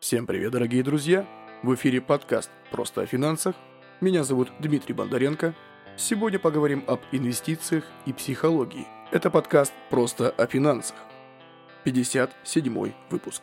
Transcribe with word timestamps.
Всем 0.00 0.26
привет, 0.26 0.52
дорогие 0.52 0.82
друзья! 0.82 1.26
В 1.62 1.74
эфире 1.74 2.00
подкаст 2.00 2.50
«Просто 2.70 3.02
о 3.02 3.06
финансах». 3.06 3.54
Меня 4.00 4.24
зовут 4.24 4.50
Дмитрий 4.58 4.94
Бондаренко. 4.94 5.54
Сегодня 5.98 6.38
поговорим 6.38 6.82
об 6.86 7.00
инвестициях 7.12 7.84
и 8.06 8.14
психологии. 8.14 8.86
Это 9.12 9.30
подкаст 9.30 9.74
«Просто 9.90 10.30
о 10.30 10.46
финансах». 10.46 10.96
57 11.84 12.92
выпуск. 13.10 13.42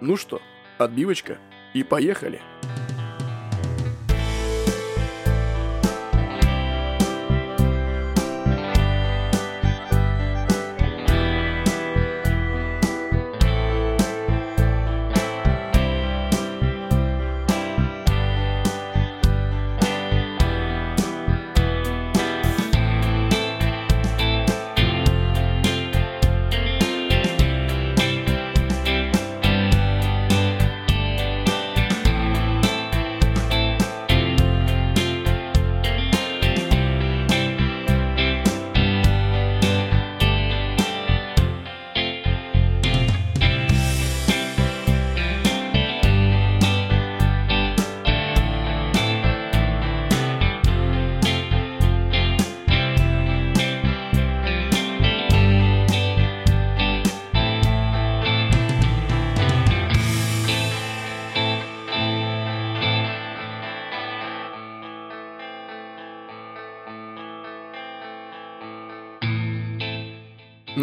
Ну 0.00 0.16
что, 0.16 0.40
отбивочка 0.78 1.38
и 1.74 1.82
поехали! 1.82 2.40
Поехали! 2.62 2.85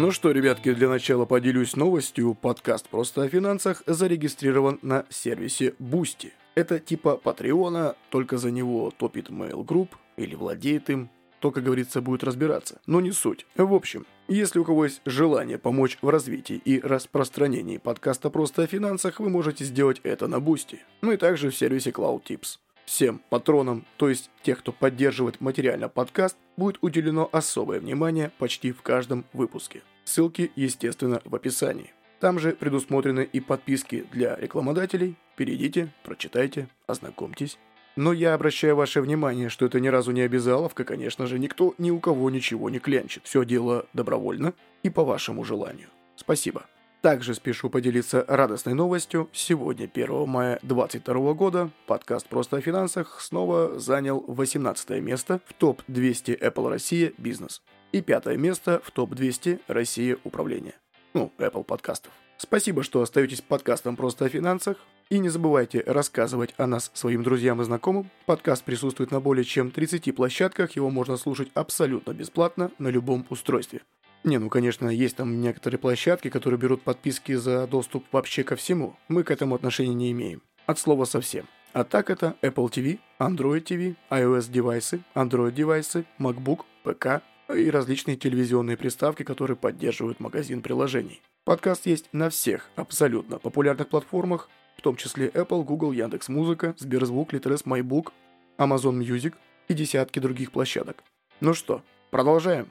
Ну 0.04 0.10
что, 0.10 0.32
ребятки, 0.32 0.74
для 0.74 0.90
начала 0.90 1.24
поделюсь 1.24 1.76
новостью. 1.76 2.34
Подкаст 2.34 2.90
«Просто 2.90 3.22
о 3.22 3.28
финансах» 3.30 3.82
зарегистрирован 3.86 4.78
на 4.82 5.06
сервисе 5.08 5.74
Boosty. 5.78 6.32
Это 6.54 6.78
типа 6.78 7.16
Патреона, 7.16 7.96
только 8.10 8.36
за 8.36 8.50
него 8.50 8.92
топит 8.94 9.30
Mail 9.30 9.64
Group 9.64 9.92
или 10.18 10.34
владеет 10.34 10.90
им. 10.90 11.08
То, 11.40 11.50
как 11.50 11.64
говорится, 11.64 12.02
будет 12.02 12.22
разбираться. 12.22 12.82
Но 12.84 13.00
не 13.00 13.12
суть. 13.12 13.46
В 13.56 13.72
общем, 13.72 14.04
если 14.28 14.58
у 14.58 14.64
кого 14.66 14.84
есть 14.84 15.00
желание 15.06 15.56
помочь 15.56 15.96
в 16.02 16.10
развитии 16.10 16.60
и 16.62 16.80
распространении 16.80 17.78
подкаста 17.78 18.28
«Просто 18.28 18.64
о 18.64 18.66
финансах», 18.66 19.20
вы 19.20 19.30
можете 19.30 19.64
сделать 19.64 20.02
это 20.02 20.26
на 20.26 20.34
Boosty. 20.34 20.80
Ну 21.00 21.12
и 21.12 21.16
также 21.16 21.48
в 21.48 21.56
сервисе 21.56 21.92
Cloud 21.92 22.24
Tips. 22.24 22.58
Всем 22.84 23.22
патронам, 23.30 23.86
то 23.96 24.10
есть 24.10 24.30
тех, 24.42 24.58
кто 24.58 24.70
поддерживает 24.70 25.40
материально 25.40 25.88
подкаст, 25.88 26.36
будет 26.58 26.76
уделено 26.82 27.30
особое 27.32 27.80
внимание 27.80 28.30
почти 28.36 28.70
в 28.70 28.82
каждом 28.82 29.24
выпуске. 29.32 29.80
Ссылки, 30.04 30.52
естественно, 30.54 31.20
в 31.24 31.34
описании. 31.34 31.92
Там 32.20 32.38
же 32.38 32.52
предусмотрены 32.52 33.28
и 33.30 33.40
подписки 33.40 34.06
для 34.12 34.36
рекламодателей. 34.36 35.16
Перейдите, 35.36 35.92
прочитайте, 36.04 36.68
ознакомьтесь. 36.86 37.58
Но 37.96 38.12
я 38.12 38.34
обращаю 38.34 38.76
ваше 38.76 39.00
внимание, 39.00 39.48
что 39.48 39.66
это 39.66 39.78
ни 39.78 39.88
разу 39.88 40.10
не 40.12 40.22
обязаловка, 40.22 40.84
конечно 40.84 41.26
же, 41.26 41.38
никто 41.38 41.74
ни 41.78 41.90
у 41.90 42.00
кого 42.00 42.28
ничего 42.30 42.70
не 42.70 42.80
клянчит. 42.80 43.22
Все 43.24 43.44
дело 43.44 43.86
добровольно 43.92 44.54
и 44.82 44.90
по 44.90 45.04
вашему 45.04 45.44
желанию. 45.44 45.88
Спасибо. 46.16 46.66
Также 47.02 47.34
спешу 47.34 47.68
поделиться 47.68 48.24
радостной 48.26 48.72
новостью. 48.74 49.28
Сегодня, 49.32 49.90
1 49.92 50.26
мая 50.26 50.58
2022 50.62 51.34
года, 51.34 51.70
подкаст 51.86 52.26
«Просто 52.28 52.56
о 52.56 52.60
финансах» 52.62 53.20
снова 53.20 53.78
занял 53.78 54.24
18 54.26 55.02
место 55.02 55.40
в 55.46 55.52
топ-200 55.52 56.40
Apple 56.40 56.70
Россия 56.70 57.12
бизнес 57.18 57.60
и 57.94 58.00
пятое 58.00 58.36
место 58.36 58.82
в 58.84 58.90
топ-200 58.90 59.60
Россия 59.68 60.18
управления. 60.24 60.74
Ну, 61.14 61.32
Apple 61.38 61.62
подкастов. 61.62 62.12
Спасибо, 62.36 62.82
что 62.82 63.00
остаетесь 63.00 63.40
подкастом 63.40 63.94
«Просто 63.94 64.24
о 64.24 64.28
финансах». 64.28 64.78
И 65.10 65.20
не 65.20 65.28
забывайте 65.28 65.80
рассказывать 65.86 66.54
о 66.56 66.66
нас 66.66 66.90
своим 66.92 67.22
друзьям 67.22 67.62
и 67.62 67.64
знакомым. 67.64 68.10
Подкаст 68.26 68.64
присутствует 68.64 69.12
на 69.12 69.20
более 69.20 69.44
чем 69.44 69.70
30 69.70 70.12
площадках, 70.12 70.72
его 70.72 70.90
можно 70.90 71.16
слушать 71.16 71.52
абсолютно 71.54 72.12
бесплатно 72.14 72.72
на 72.80 72.88
любом 72.88 73.26
устройстве. 73.30 73.82
Не, 74.24 74.38
ну 74.38 74.48
конечно, 74.48 74.88
есть 74.88 75.14
там 75.14 75.40
некоторые 75.40 75.78
площадки, 75.78 76.30
которые 76.30 76.58
берут 76.58 76.82
подписки 76.82 77.34
за 77.34 77.64
доступ 77.68 78.06
вообще 78.10 78.42
ко 78.42 78.56
всему. 78.56 78.96
Мы 79.06 79.22
к 79.22 79.30
этому 79.30 79.54
отношения 79.54 79.94
не 79.94 80.10
имеем. 80.10 80.42
От 80.66 80.80
слова 80.80 81.04
совсем. 81.04 81.46
А 81.72 81.84
так 81.84 82.10
это 82.10 82.34
Apple 82.42 82.70
TV, 82.70 82.98
Android 83.20 83.62
TV, 83.62 83.94
iOS 84.10 84.50
девайсы, 84.50 85.00
Android 85.14 85.52
девайсы, 85.52 86.06
MacBook, 86.18 86.62
ПК 86.82 87.22
и 87.52 87.70
различные 87.70 88.16
телевизионные 88.16 88.76
приставки, 88.76 89.22
которые 89.22 89.56
поддерживают 89.56 90.20
магазин 90.20 90.62
приложений. 90.62 91.20
Подкаст 91.44 91.86
есть 91.86 92.08
на 92.12 92.30
всех 92.30 92.70
абсолютно 92.76 93.38
популярных 93.38 93.88
платформах, 93.88 94.48
в 94.76 94.82
том 94.82 94.96
числе 94.96 95.28
Apple, 95.28 95.64
Google, 95.64 95.92
Яндекс.Музыка, 95.92 96.74
Сберзвук, 96.78 97.32
Litres, 97.34 97.64
MyBook, 97.64 98.12
Amazon 98.58 98.98
Music 98.98 99.34
и 99.68 99.74
десятки 99.74 100.18
других 100.18 100.52
площадок. 100.52 101.02
Ну 101.40 101.54
что, 101.54 101.82
продолжаем. 102.10 102.68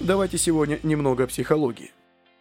Давайте 0.00 0.38
сегодня 0.38 0.80
немного 0.82 1.24
о 1.24 1.26
психологии. 1.26 1.92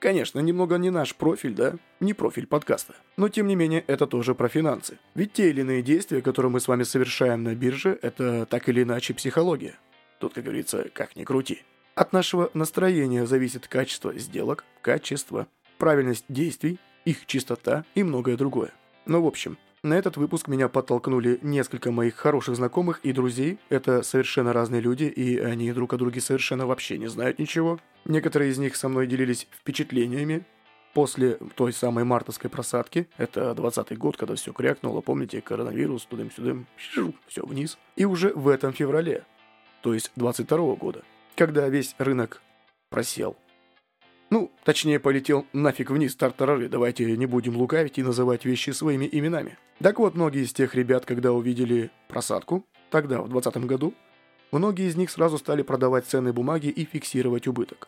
Конечно, 0.07 0.39
немного 0.39 0.77
не 0.77 0.89
наш 0.89 1.13
профиль, 1.13 1.53
да? 1.53 1.73
Не 1.99 2.13
профиль 2.13 2.47
подкаста. 2.47 2.95
Но 3.17 3.27
тем 3.27 3.45
не 3.45 3.57
менее, 3.57 3.83
это 3.87 4.07
тоже 4.07 4.35
про 4.35 4.47
финансы. 4.47 4.99
Ведь 5.15 5.33
те 5.33 5.49
или 5.49 5.59
иные 5.59 5.81
действия, 5.81 6.21
которые 6.21 6.49
мы 6.49 6.61
с 6.61 6.69
вами 6.69 6.83
совершаем 6.83 7.43
на 7.43 7.53
бирже, 7.55 7.99
это 8.01 8.45
так 8.45 8.69
или 8.69 8.83
иначе 8.83 9.13
психология. 9.13 9.75
Тут, 10.21 10.33
как 10.33 10.45
говорится, 10.45 10.85
как 10.93 11.17
ни 11.17 11.25
крути. 11.25 11.61
От 11.93 12.13
нашего 12.13 12.49
настроения 12.53 13.25
зависит 13.25 13.67
качество 13.67 14.17
сделок, 14.17 14.63
качество, 14.81 15.45
правильность 15.77 16.23
действий, 16.29 16.79
их 17.03 17.25
чистота 17.25 17.83
и 17.93 18.01
многое 18.01 18.37
другое. 18.37 18.71
Но 19.05 19.21
в 19.21 19.27
общем, 19.27 19.57
на 19.87 19.93
этот 19.95 20.17
выпуск 20.17 20.47
меня 20.47 20.67
подтолкнули 20.67 21.39
несколько 21.41 21.91
моих 21.91 22.15
хороших 22.15 22.55
знакомых 22.55 22.99
и 23.03 23.13
друзей. 23.13 23.57
Это 23.69 24.03
совершенно 24.03 24.53
разные 24.53 24.81
люди, 24.81 25.05
и 25.05 25.37
они 25.39 25.71
друг 25.71 25.93
о 25.93 25.97
друге 25.97 26.21
совершенно 26.21 26.67
вообще 26.67 26.97
не 26.97 27.07
знают 27.07 27.39
ничего. 27.39 27.79
Некоторые 28.05 28.51
из 28.51 28.57
них 28.57 28.75
со 28.75 28.89
мной 28.89 29.07
делились 29.07 29.47
впечатлениями 29.51 30.45
после 30.93 31.39
той 31.55 31.73
самой 31.73 32.03
мартовской 32.03 32.49
просадки. 32.49 33.07
Это 33.17 33.53
20 33.53 33.97
год, 33.97 34.17
когда 34.17 34.35
все 34.35 34.51
крякнуло, 34.51 35.01
помните, 35.01 35.41
коронавирус, 35.41 36.05
тудым-сюдым, 36.05 36.67
все 37.27 37.45
вниз. 37.45 37.77
И 37.95 38.05
уже 38.05 38.33
в 38.33 38.47
этом 38.47 38.73
феврале, 38.73 39.23
то 39.81 39.93
есть 39.93 40.11
22 40.15 40.57
-го 40.57 40.77
года, 40.77 41.03
когда 41.35 41.67
весь 41.69 41.95
рынок 41.97 42.41
просел– 42.89 43.37
ну, 44.29 44.51
точнее, 44.65 44.99
полетел 44.99 45.45
нафиг 45.53 45.89
вниз 45.89 46.15
тартарары, 46.15 46.67
давайте 46.67 47.15
не 47.15 47.25
будем 47.25 47.55
лукавить 47.55 47.97
и 47.97 48.03
называть 48.03 48.43
вещи 48.43 48.71
своими 48.71 49.07
именами. 49.09 49.57
Так 49.79 49.99
вот, 49.99 50.15
многие 50.15 50.43
из 50.43 50.51
тех 50.51 50.75
ребят, 50.75 51.05
когда 51.05 51.31
увидели 51.31 51.91
просадку, 52.09 52.65
тогда, 52.89 53.21
в 53.21 53.29
2020 53.29 53.65
году, 53.65 53.93
многие 54.51 54.87
из 54.87 54.97
них 54.97 55.11
сразу 55.11 55.37
стали 55.37 55.61
продавать 55.61 56.05
ценные 56.07 56.33
бумаги 56.33 56.67
и 56.67 56.83
фиксировать 56.83 57.47
убыток. 57.47 57.87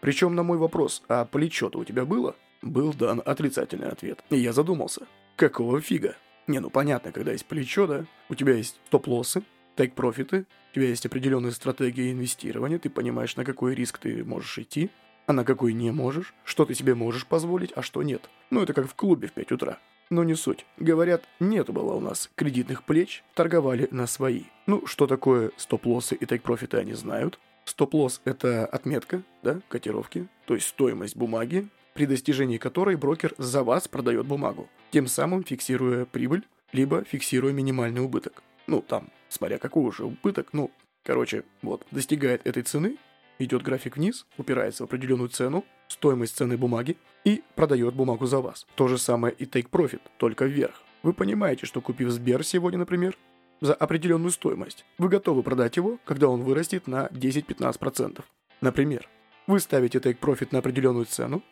Причем 0.00 0.36
на 0.36 0.44
мой 0.44 0.58
вопрос, 0.58 1.02
а 1.08 1.24
плечо-то 1.24 1.80
у 1.80 1.84
тебя 1.84 2.04
было? 2.04 2.36
Был 2.62 2.92
дан 2.92 3.20
отрицательный 3.24 3.88
ответ. 3.88 4.22
И 4.30 4.36
я 4.36 4.52
задумался. 4.52 5.06
Какого 5.34 5.80
фига? 5.80 6.16
Не, 6.46 6.60
ну 6.60 6.70
понятно, 6.70 7.10
когда 7.10 7.32
есть 7.32 7.46
плечо, 7.46 7.88
да? 7.88 8.06
У 8.28 8.36
тебя 8.36 8.54
есть 8.54 8.78
стоп-лоссы, 8.86 9.42
тейк-профиты, 9.74 10.46
у 10.70 10.74
тебя 10.76 10.88
есть 10.88 11.06
определенная 11.06 11.50
стратегия 11.50 12.12
инвестирования, 12.12 12.78
ты 12.78 12.88
понимаешь, 12.88 13.34
на 13.34 13.44
какой 13.44 13.74
риск 13.74 13.98
ты 13.98 14.24
можешь 14.24 14.58
идти– 14.58 14.90
а 15.26 15.32
на 15.32 15.44
какой 15.44 15.72
не 15.72 15.90
можешь, 15.90 16.34
что 16.44 16.64
ты 16.64 16.74
себе 16.74 16.94
можешь 16.94 17.26
позволить, 17.26 17.72
а 17.74 17.82
что 17.82 18.02
нет. 18.02 18.28
Ну, 18.50 18.62
это 18.62 18.72
как 18.72 18.88
в 18.88 18.94
клубе 18.94 19.28
в 19.28 19.32
5 19.32 19.52
утра. 19.52 19.78
Но 20.08 20.22
не 20.22 20.34
суть. 20.36 20.64
Говорят, 20.78 21.24
нет 21.40 21.68
было 21.70 21.94
у 21.94 22.00
нас 22.00 22.30
кредитных 22.36 22.84
плеч, 22.84 23.24
торговали 23.34 23.88
на 23.90 24.06
свои. 24.06 24.44
Ну, 24.66 24.86
что 24.86 25.06
такое 25.06 25.50
стоп-лоссы 25.56 26.14
и 26.14 26.26
тейк-профиты 26.26 26.76
они 26.76 26.94
знают. 26.94 27.40
Стоп-лосс– 27.64 28.20
это 28.24 28.64
отметка, 28.66 29.22
да, 29.42 29.60
котировки, 29.68 30.28
то 30.46 30.54
есть 30.54 30.68
стоимость 30.68 31.16
бумаги, 31.16 31.68
при 31.94 32.06
достижении 32.06 32.58
которой 32.58 32.94
брокер 32.94 33.34
за 33.38 33.64
вас 33.64 33.88
продает 33.88 34.26
бумагу, 34.26 34.68
тем 34.92 35.08
самым 35.08 35.42
фиксируя 35.42 36.04
прибыль, 36.04 36.46
либо 36.72 37.02
фиксируя 37.02 37.52
минимальный 37.52 38.02
убыток. 38.02 38.44
Ну, 38.68 38.82
там, 38.82 39.08
смотря 39.28 39.58
какой 39.58 39.82
уже 39.82 40.04
убыток, 40.04 40.50
ну, 40.52 40.70
Короче, 41.06 41.44
вот, 41.62 41.86
достигает 41.92 42.44
этой 42.44 42.64
цены, 42.64 42.96
идет 43.38 43.62
график 43.62 43.96
вниз, 43.96 44.26
упирается 44.38 44.84
в 44.84 44.86
определенную 44.86 45.28
цену, 45.28 45.64
стоимость 45.88 46.36
цены 46.36 46.56
бумаги 46.56 46.96
и 47.24 47.42
продает 47.54 47.94
бумагу 47.94 48.26
за 48.26 48.40
вас. 48.40 48.66
То 48.74 48.88
же 48.88 48.98
самое 48.98 49.34
и 49.34 49.44
Take 49.44 49.70
Profit, 49.70 50.00
только 50.18 50.46
вверх. 50.46 50.82
Вы 51.02 51.12
понимаете, 51.12 51.66
что 51.66 51.80
купив 51.80 52.10
Сбер 52.10 52.44
сегодня, 52.44 52.78
например, 52.78 53.16
за 53.60 53.74
определенную 53.74 54.30
стоимость, 54.30 54.84
вы 54.98 55.08
готовы 55.08 55.42
продать 55.42 55.76
его, 55.76 55.98
когда 56.04 56.28
он 56.28 56.42
вырастет 56.42 56.86
на 56.86 57.06
10-15%. 57.06 58.22
Например, 58.60 59.08
вы 59.46 59.60
ставите 59.60 59.98
Take 59.98 60.18
Profit 60.18 60.48
на 60.50 60.58
определенную 60.58 61.06
цену 61.06 61.42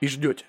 и 0.00 0.08
ждете. 0.08 0.44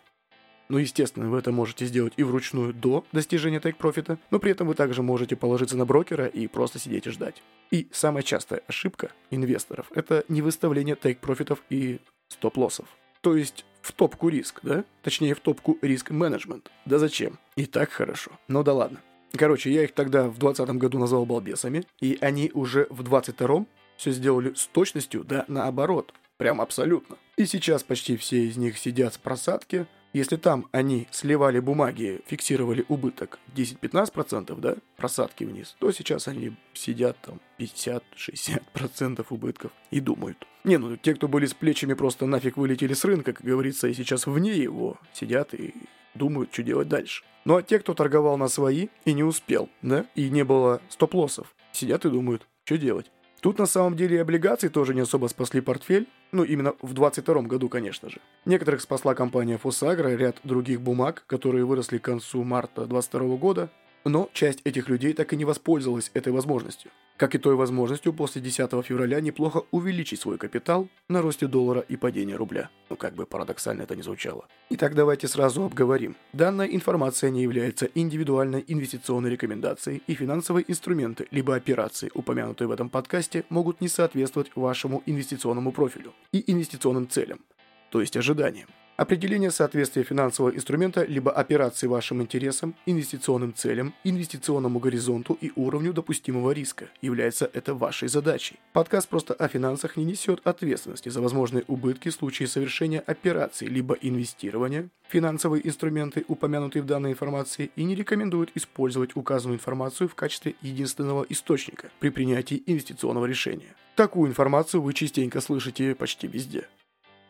Ну, 0.71 0.77
естественно, 0.77 1.29
вы 1.29 1.38
это 1.39 1.51
можете 1.51 1.85
сделать 1.85 2.13
и 2.15 2.23
вручную 2.23 2.73
до 2.73 3.03
достижения 3.12 3.59
Profit, 3.59 4.18
но 4.31 4.39
при 4.39 4.51
этом 4.51 4.68
вы 4.68 4.73
также 4.73 5.03
можете 5.03 5.35
положиться 5.35 5.75
на 5.75 5.85
брокера 5.85 6.27
и 6.27 6.47
просто 6.47 6.79
сидеть 6.79 7.07
и 7.07 7.09
ждать. 7.09 7.44
И 7.71 7.89
самая 7.91 8.23
частая 8.23 8.62
ошибка 8.68 9.12
инвесторов– 9.31 9.88
это 9.95 10.23
не 10.29 10.41
выставление 10.41 10.95
Profit 10.95 11.59
и 11.69 12.00
стоп-лоссов. 12.29 12.88
То 13.19 13.35
есть 13.35 13.65
в 13.81 13.91
топку 13.91 14.29
риск, 14.29 14.62
да? 14.63 14.85
Точнее, 15.01 15.35
в 15.35 15.41
топку 15.41 15.77
риск-менеджмент. 15.81 16.71
Да 16.85 17.00
зачем? 17.00 17.38
И 17.57 17.65
так 17.65 17.91
хорошо. 17.91 18.31
Ну 18.47 18.63
да 18.63 18.71
ладно. 18.73 19.01
Короче, 19.33 19.73
я 19.73 19.83
их 19.83 19.91
тогда 19.91 20.29
в 20.29 20.38
2020 20.38 20.75
году 20.77 21.00
назвал 21.00 21.25
балбесами, 21.25 21.83
и 22.00 22.18
они 22.21 22.50
уже 22.53 22.88
в 22.89 23.03
22 23.03 23.65
все 23.97 24.12
сделали 24.12 24.53
с 24.53 24.68
точностью, 24.68 25.25
да 25.25 25.44
наоборот. 25.50 26.13
Прям 26.38 26.62
абсолютно. 26.62 27.18
И 27.35 27.45
сейчас 27.45 27.83
почти 27.83 28.15
все 28.15 28.45
из 28.45 28.56
них 28.56 28.77
сидят 28.77 29.13
с 29.13 29.18
просадки. 29.18 29.85
Если 30.13 30.35
там 30.35 30.67
они 30.71 31.07
сливали 31.11 31.59
бумаги, 31.59 32.21
фиксировали 32.27 32.85
убыток 32.89 33.39
10-15%, 33.55 34.59
да, 34.59 34.75
просадки 34.97 35.45
вниз, 35.45 35.75
то 35.79 35.91
сейчас 35.91 36.27
они 36.27 36.55
сидят 36.73 37.17
там 37.21 37.39
50-60% 37.59 39.25
убытков 39.29 39.71
и 39.89 40.01
думают. 40.01 40.45
Не, 40.65 40.77
ну 40.77 40.97
те, 40.97 41.15
кто 41.15 41.27
были 41.27 41.45
с 41.45 41.53
плечами, 41.53 41.93
просто 41.93 42.25
нафиг 42.25 42.57
вылетели 42.57 42.93
с 42.93 43.05
рынка, 43.05 43.33
как 43.33 43.45
говорится, 43.45 43.87
и 43.87 43.93
сейчас 43.93 44.27
вне 44.27 44.53
его 44.53 44.97
сидят 45.13 45.53
и 45.53 45.73
думают, 46.13 46.53
что 46.53 46.63
делать 46.63 46.89
дальше. 46.89 47.23
Ну 47.45 47.55
а 47.55 47.63
те, 47.63 47.79
кто 47.79 47.93
торговал 47.93 48.37
на 48.37 48.49
свои 48.49 48.89
и 49.05 49.13
не 49.13 49.23
успел, 49.23 49.69
да, 49.81 50.05
и 50.15 50.29
не 50.29 50.43
было 50.43 50.81
стоп-лоссов, 50.89 51.55
сидят 51.71 52.05
и 52.05 52.09
думают, 52.09 52.47
что 52.65 52.77
делать. 52.77 53.09
Тут 53.39 53.57
на 53.57 53.65
самом 53.65 53.95
деле 53.95 54.17
и 54.17 54.19
облигации 54.19 54.67
тоже 54.67 54.93
не 54.93 55.01
особо 55.01 55.27
спасли 55.27 55.61
портфель, 55.61 56.07
ну 56.31 56.44
именно 56.44 56.74
в 56.81 56.94
2022 56.94 57.42
году, 57.44 57.69
конечно 57.69 58.10
же. 58.10 58.19
Некоторых 58.45 58.81
спасла 58.81 59.13
компания 59.16 59.57
Фосагра, 59.57 60.10
ряд 60.16 60.38
других 60.44 60.81
бумаг, 60.81 61.24
которые 61.28 61.66
выросли 61.66 61.98
к 61.98 62.04
концу 62.04 62.44
марта 62.44 62.86
2022 62.86 63.38
года, 63.38 63.69
но 64.03 64.30
часть 64.33 64.62
этих 64.63 64.89
людей 64.89 65.13
так 65.13 65.33
и 65.33 65.38
не 65.38 65.45
воспользовалась 65.45 66.12
этой 66.13 66.33
возможностью 66.33 66.92
как 67.21 67.36
и 67.36 67.38
той 67.38 67.53
возможностью 67.53 68.13
после 68.13 68.42
10 68.42 68.83
февраля 68.83 69.21
неплохо 69.21 69.62
увеличить 69.69 70.19
свой 70.19 70.39
капитал 70.39 70.88
на 71.07 71.21
росте 71.21 71.45
доллара 71.45 71.81
и 71.81 71.95
падении 71.95 72.33
рубля. 72.33 72.71
Ну 72.89 72.95
как 72.95 73.13
бы 73.13 73.27
парадоксально 73.27 73.83
это 73.83 73.95
не 73.95 74.01
звучало. 74.01 74.48
Итак, 74.71 74.95
давайте 74.95 75.27
сразу 75.27 75.65
обговорим. 75.65 76.15
Данная 76.33 76.65
информация 76.65 77.30
не 77.30 77.44
является 77.44 77.88
индивидуальной 77.94 78.65
инвестиционной 78.68 79.30
рекомендацией, 79.30 80.01
и 80.07 80.15
финансовые 80.15 80.65
инструменты 80.68 81.27
либо 81.30 81.56
операции, 81.56 82.09
упомянутые 82.15 82.68
в 82.68 82.71
этом 82.71 82.89
подкасте, 82.89 83.45
могут 83.50 83.81
не 83.81 83.88
соответствовать 83.88 84.50
вашему 84.56 85.04
инвестиционному 85.06 85.71
профилю 85.71 86.13
и 86.31 86.51
инвестиционным 86.51 87.07
целям, 87.07 87.42
то 87.91 88.01
есть 88.01 88.17
ожиданиям. 88.17 88.67
Определение 89.01 89.49
соответствия 89.49 90.03
финансового 90.03 90.53
инструмента 90.53 91.03
либо 91.03 91.31
операции 91.31 91.88
вашим 91.88 92.21
интересам, 92.21 92.75
инвестиционным 92.85 93.51
целям, 93.51 93.95
инвестиционному 94.03 94.77
горизонту 94.77 95.35
и 95.41 95.51
уровню 95.55 95.91
допустимого 95.91 96.51
риска 96.51 96.88
является 97.01 97.49
это 97.51 97.73
вашей 97.73 98.09
задачей. 98.09 98.59
Подкаст 98.73 99.09
просто 99.09 99.33
о 99.33 99.47
финансах 99.47 99.97
не 99.97 100.05
несет 100.05 100.41
ответственности 100.43 101.09
за 101.09 101.19
возможные 101.19 101.63
убытки 101.67 102.09
в 102.09 102.13
случае 102.13 102.47
совершения 102.47 102.99
операций 102.99 103.67
либо 103.67 103.95
инвестирования, 103.95 104.89
финансовые 105.07 105.67
инструменты, 105.67 106.23
упомянутые 106.27 106.83
в 106.83 106.85
данной 106.85 107.13
информации, 107.13 107.71
и 107.75 107.83
не 107.83 107.95
рекомендует 107.95 108.51
использовать 108.53 109.15
указанную 109.15 109.57
информацию 109.57 110.09
в 110.09 110.15
качестве 110.15 110.53
единственного 110.61 111.25
источника 111.27 111.89
при 111.99 112.09
принятии 112.09 112.61
инвестиционного 112.67 113.25
решения. 113.25 113.73
Такую 113.95 114.29
информацию 114.29 114.81
вы 114.83 114.94
частенько 114.94 115.41
слышите 115.41 115.95
почти 115.95 116.27
везде. 116.27 116.67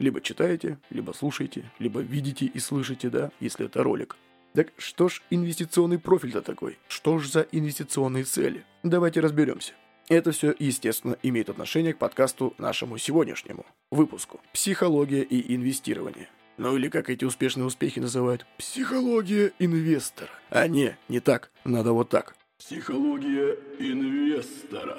Либо 0.01 0.19
читаете, 0.19 0.79
либо 0.89 1.11
слушаете, 1.11 1.69
либо 1.77 1.99
видите 2.01 2.47
и 2.47 2.57
слышите, 2.57 3.11
да, 3.11 3.29
если 3.39 3.67
это 3.67 3.83
ролик. 3.83 4.17
Так 4.55 4.69
что 4.79 5.09
ж 5.09 5.21
инвестиционный 5.29 5.99
профиль-то 5.99 6.41
такой? 6.41 6.79
Что 6.87 7.19
ж 7.19 7.27
за 7.27 7.41
инвестиционные 7.51 8.23
цели? 8.23 8.65
Давайте 8.81 9.19
разберемся. 9.19 9.73
Это 10.09 10.31
все, 10.31 10.55
естественно, 10.57 11.17
имеет 11.21 11.51
отношение 11.51 11.93
к 11.93 11.99
подкасту 11.99 12.55
нашему 12.57 12.97
сегодняшнему 12.97 13.63
выпуску. 13.91 14.41
Психология 14.53 15.21
и 15.21 15.55
инвестирование. 15.55 16.29
Ну 16.57 16.75
или 16.75 16.89
как 16.89 17.11
эти 17.11 17.23
успешные 17.23 17.65
успехи 17.65 17.99
называют? 17.99 18.47
Психология 18.57 19.53
инвестора. 19.59 20.31
А 20.49 20.67
не, 20.67 20.97
не 21.09 21.19
так. 21.19 21.51
Надо 21.63 21.93
вот 21.93 22.09
так. 22.09 22.35
Психология 22.57 23.55
инвестора. 23.77 24.97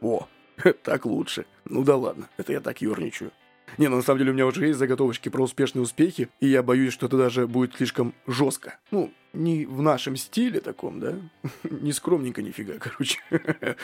О, 0.00 0.28
так 0.84 1.06
лучше. 1.06 1.44
Ну 1.64 1.82
да 1.82 1.96
ладно, 1.96 2.30
это 2.36 2.52
я 2.52 2.60
так 2.60 2.80
ерничаю. 2.82 3.32
Не, 3.78 3.88
ну 3.88 3.96
на 3.96 4.02
самом 4.02 4.18
деле 4.18 4.30
у 4.30 4.34
меня 4.34 4.46
уже 4.46 4.66
есть 4.66 4.78
заготовочки 4.78 5.28
про 5.28 5.42
успешные 5.42 5.82
успехи, 5.82 6.28
и 6.40 6.48
я 6.48 6.62
боюсь, 6.62 6.92
что 6.92 7.06
это 7.06 7.16
даже 7.16 7.46
будет 7.46 7.74
слишком 7.74 8.14
жестко. 8.26 8.78
Ну, 8.90 9.12
не 9.32 9.64
в 9.66 9.82
нашем 9.82 10.16
стиле 10.16 10.60
таком, 10.60 11.00
да? 11.00 11.14
Не 11.70 11.92
скромненько 11.92 12.42
нифига, 12.42 12.74
короче. 12.78 13.18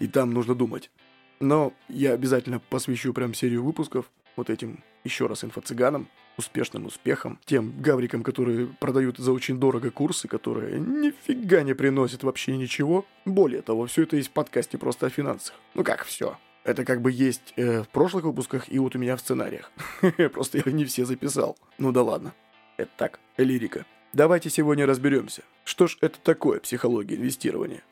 И 0.00 0.06
там 0.08 0.32
нужно 0.32 0.54
думать. 0.54 0.90
Но 1.38 1.72
я 1.88 2.12
обязательно 2.12 2.58
посвящу 2.58 3.12
прям 3.12 3.34
серию 3.34 3.62
выпусков 3.62 4.10
вот 4.36 4.50
этим 4.50 4.82
еще 5.04 5.26
раз 5.26 5.44
инфо-цыганам, 5.44 6.08
успешным 6.36 6.86
успехам, 6.86 7.38
тем 7.44 7.80
гаврикам, 7.80 8.22
которые 8.22 8.66
продают 8.66 9.18
за 9.18 9.32
очень 9.32 9.58
дорого 9.58 9.90
курсы, 9.90 10.28
которые 10.28 10.78
нифига 10.78 11.62
не 11.62 11.74
приносят 11.74 12.22
вообще 12.22 12.56
ничего. 12.56 13.04
Более 13.24 13.62
того, 13.62 13.86
все 13.86 14.02
это 14.02 14.16
есть 14.16 14.28
в 14.28 14.32
подкасте 14.32 14.78
просто 14.78 15.06
о 15.06 15.10
финансах. 15.10 15.54
Ну 15.74 15.84
как 15.84 16.04
все? 16.04 16.36
Это 16.62 16.84
как 16.84 17.00
бы 17.00 17.10
есть 17.10 17.54
э, 17.56 17.82
в 17.82 17.88
прошлых 17.88 18.24
выпусках 18.24 18.70
и 18.70 18.78
вот 18.78 18.94
у 18.94 18.98
меня 18.98 19.16
в 19.16 19.20
сценариях. 19.20 19.72
Просто 20.32 20.58
я 20.64 20.72
не 20.72 20.84
все 20.84 21.06
записал. 21.06 21.56
Ну 21.78 21.90
да 21.90 22.02
ладно. 22.02 22.34
Это 22.76 22.90
так, 22.96 23.20
лирика. 23.38 23.86
Давайте 24.12 24.50
сегодня 24.50 24.86
разберемся. 24.86 25.42
Что 25.64 25.86
ж 25.86 25.96
это 26.00 26.20
такое 26.20 26.60
психология 26.60 27.16
инвестирования? 27.16 27.82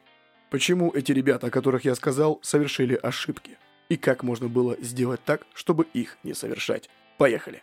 Почему 0.50 0.90
эти 0.90 1.12
ребята, 1.12 1.46
о 1.46 1.50
которых 1.50 1.84
я 1.84 1.94
сказал, 1.94 2.40
совершили 2.42 2.94
ошибки? 2.94 3.56
И 3.88 3.96
как 3.96 4.22
можно 4.22 4.48
было 4.48 4.76
сделать 4.80 5.20
так, 5.24 5.46
чтобы 5.54 5.86
их 5.94 6.18
не 6.22 6.34
совершать? 6.34 6.90
Поехали! 7.16 7.62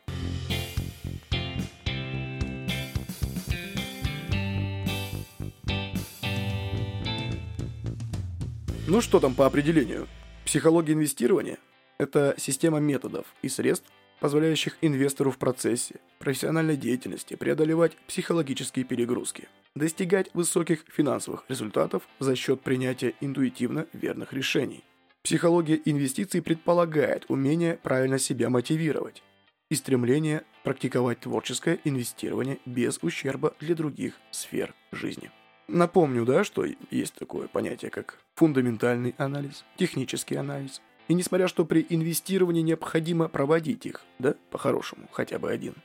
Ну 8.87 9.01
что 9.01 9.19
там 9.19 9.33
по 9.33 9.45
определению? 9.45 10.07
Психология 10.45 10.93
инвестирования– 10.93 11.57
это 11.97 12.35
система 12.37 12.79
методов 12.79 13.25
и 13.41 13.49
средств, 13.49 13.91
позволяющих 14.19 14.77
инвестору 14.81 15.31
в 15.31 15.39
процессе 15.39 15.95
профессиональной 16.19 16.77
деятельности 16.77 17.35
преодолевать 17.35 17.97
психологические 18.07 18.85
перегрузки, 18.85 19.49
достигать 19.75 20.29
высоких 20.35 20.85
финансовых 20.87 21.45
результатов 21.49 22.07
за 22.19 22.35
счет 22.35 22.61
принятия 22.61 23.15
интуитивно 23.21 23.87
верных 23.91 24.33
решений. 24.33 24.83
Психология 25.23 25.81
инвестиций 25.83 26.43
предполагает 26.43 27.25
умение 27.27 27.79
правильно 27.81 28.19
себя 28.19 28.51
мотивировать 28.51 29.23
и 29.71 29.75
стремление 29.75 30.43
практиковать 30.63 31.21
творческое 31.21 31.79
инвестирование 31.83 32.59
без 32.67 32.99
ущерба 33.01 33.55
для 33.59 33.73
других 33.73 34.13
сфер 34.29 34.75
жизни. 34.91 35.31
Напомню, 35.67 36.25
да, 36.25 36.43
что 36.43 36.65
есть 36.91 37.15
такое 37.15 37.47
понятие, 37.47 37.89
как 37.89 38.19
фундаментальный 38.35 39.15
анализ, 39.17 39.65
технический 39.77 40.35
анализ. 40.35 40.81
И 41.07 41.13
несмотря 41.13 41.47
что 41.47 41.65
при 41.65 41.85
инвестировании 41.89 42.61
необходимо 42.61 43.27
проводить 43.27 43.85
их, 43.85 44.01
да, 44.19 44.35
по-хорошему, 44.51 45.07
хотя 45.11 45.39
бы 45.39 45.49
один, 45.49 45.75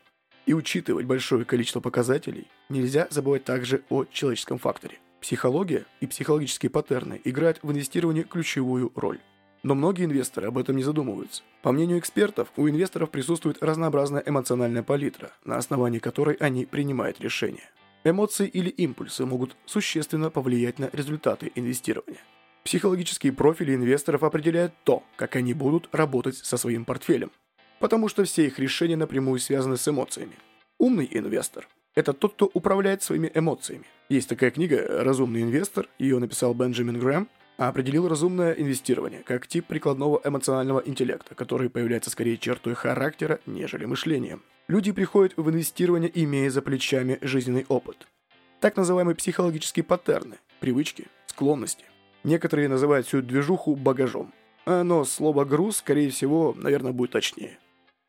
и 0.47 0.55
учитывать 0.55 1.07
большое 1.07 1.45
количество 1.45 1.81
показателей, 1.81 2.47
нельзя 2.69 3.07
забывать 3.11 3.45
также 3.45 3.83
о 3.89 4.05
человеческом 4.05 4.59
факторе. 4.59 4.99
Психология 5.21 5.85
и 6.01 6.07
психологические 6.07 6.71
паттерны 6.71 7.21
играют 7.25 7.61
в 7.63 7.71
инвестировании 7.71 8.23
ключевую 8.23 8.91
роль. 8.95 9.21
Но 9.63 9.75
многие 9.75 10.07
инвесторы 10.07 10.49
об 10.49 10.57
этом 10.57 10.77
не 10.77 10.83
задумываются. 10.83 11.43
По 11.61 11.71
мнению 11.71 11.99
экспертов, 11.99 12.49
у 12.57 12.67
инвесторов 12.69 13.11
присутствует 13.11 13.63
разнообразная 13.63 14.23
эмоциональная 14.25 14.83
палитра, 14.83 15.33
на 15.45 15.59
основании 15.59 15.99
которой 15.99 16.37
они 16.37 16.65
принимают 16.65 17.21
решения. 17.21 17.69
Эмоции 18.03 18.47
или 18.47 18.71
импульсы 18.71 19.27
могут 19.27 19.57
существенно 19.67 20.31
повлиять 20.31 20.79
на 20.79 20.89
результаты 20.93 21.53
инвестирования. 21.55 22.23
Психологические 22.65 23.35
профили 23.35 23.75
инвесторов 23.75 24.23
определяют 24.23 24.73
то, 24.85 25.03
как 25.17 25.37
они 25.37 25.53
будут 25.53 25.89
работать 25.93 26.37
со 26.37 26.57
своим 26.57 26.87
портфелем, 26.87 27.31
потому 27.79 28.09
что 28.09 28.25
все 28.25 28.47
их 28.47 28.59
решения 28.59 28.97
напрямую 28.97 29.39
связаны 29.39 29.77
с 29.77 29.87
эмоциями. 29.87 30.37
Умный 30.79 31.09
инвестор– 31.11 31.69
это 31.95 32.15
тот, 32.15 32.33
кто 32.35 32.51
управляет 32.55 33.03
своими 33.03 33.31
эмоциями. 33.35 33.85
Есть 34.09 34.31
такая 34.31 34.51
книга 34.51 35.05
«Разумный 35.05 35.43
инвестор», 35.43 35.87
ее 35.99 36.19
написал 36.19 36.55
Бенджамин 36.55 36.99
Грэм. 36.99 37.29
Определил 37.69 38.09
разумное 38.09 38.53
инвестирование 38.53 39.23
как 39.23 39.47
тип 39.47 39.67
прикладного 39.67 40.21
эмоционального 40.25 40.81
интеллекта, 40.85 41.35
который 41.35 41.69
появляется 41.69 42.11
скорее 42.11 42.39
чертой 42.39 42.75
характера, 42.75 43.41
нежели 43.47 43.85
мышлением. 43.85 44.43
Люди 44.67 44.93
приходят 44.93 45.37
в 45.37 45.51
инвестирование, 45.51 46.11
имея 46.15 46.49
за 46.51 46.63
плечами 46.63 47.19
жизненный 47.21 47.67
опыт. 47.69 48.07
Так 48.61 48.77
называемые 48.77 49.15
психологические 49.15 49.85
паттерны, 49.85 50.37
привычки, 50.61 51.09
склонности. 51.27 51.85
Некоторые 52.25 52.69
называют 52.69 53.07
всю 53.07 53.23
движуху 53.23 53.75
багажом. 53.75 54.33
Но 54.67 55.05
слово 55.05 55.45
«груз», 55.45 55.79
скорее 55.79 56.11
всего, 56.11 56.55
наверное, 56.57 56.93
будет 56.93 57.13
точнее. 57.13 57.59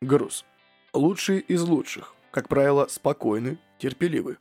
Груз. 0.01 0.45
Лучшие 0.93 1.39
из 1.39 1.61
лучших, 1.63 2.13
как 2.31 2.47
правило, 2.47 2.87
спокойны, 2.89 3.57
терпеливы. 3.79 4.37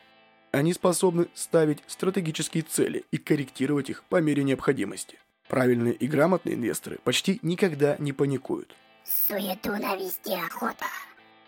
Они 0.52 0.73
способны 0.73 1.28
ставить 1.35 1.78
стратегические 1.87 2.64
цели 2.64 3.04
и 3.11 3.19
корректировать 3.19 3.90
их 3.90 4.02
по 4.04 4.21
мере 4.21 4.42
необходимости. 4.42 5.19
Правильные 5.49 5.95
и 5.95 6.07
грамотные 6.07 6.57
инвесторы 6.57 6.99
почти 7.04 7.38
никогда 7.42 7.97
не 7.99 8.12
паникуют. 8.12 8.75
Суету 9.04 9.73
навести 9.73 10.35
охота. 10.35 10.87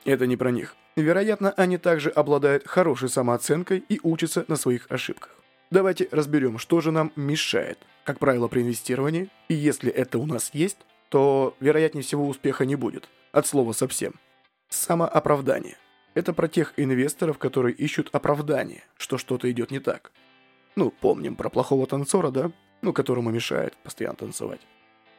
Это 0.04 0.26
не 0.26 0.36
про 0.36 0.50
них. 0.50 0.76
Вероятно, 0.94 1.52
они 1.52 1.78
также 1.78 2.10
обладают 2.10 2.66
хорошей 2.66 3.08
самооценкой 3.08 3.84
и 3.88 3.98
учатся 4.02 4.44
на 4.48 4.56
своих 4.56 4.86
ошибках. 4.90 5.36
Давайте 5.70 6.08
разберем, 6.10 6.58
что 6.58 6.80
же 6.80 6.92
нам 6.92 7.12
мешает, 7.16 7.78
как 8.04 8.18
правило, 8.18 8.46
при 8.48 8.60
инвестировании, 8.60 9.30
и 9.48 9.54
если 9.54 9.90
это 9.90 10.18
у 10.18 10.26
нас 10.26 10.50
есть, 10.52 10.78
то, 11.08 11.56
вероятнее 11.60 12.02
всего, 12.02 12.28
успеха 12.28 12.66
не 12.66 12.76
будет. 12.76 13.08
От 13.32 13.46
слова 13.46 13.72
совсем. 13.72 14.14
Самооправдание. 14.68 15.76
Это 16.14 16.34
про 16.34 16.46
тех 16.46 16.74
инвесторов, 16.76 17.38
которые 17.38 17.74
ищут 17.74 18.10
оправдание, 18.12 18.82
что 18.98 19.16
что-то 19.16 19.50
идет 19.50 19.70
не 19.70 19.80
так. 19.80 20.12
Ну, 20.76 20.90
помним 20.90 21.36
про 21.36 21.48
плохого 21.48 21.86
танцора, 21.86 22.30
да? 22.30 22.52
Ну, 22.82 22.92
которому 22.92 23.30
мешает 23.30 23.76
постоянно 23.82 24.16
танцевать. 24.16 24.60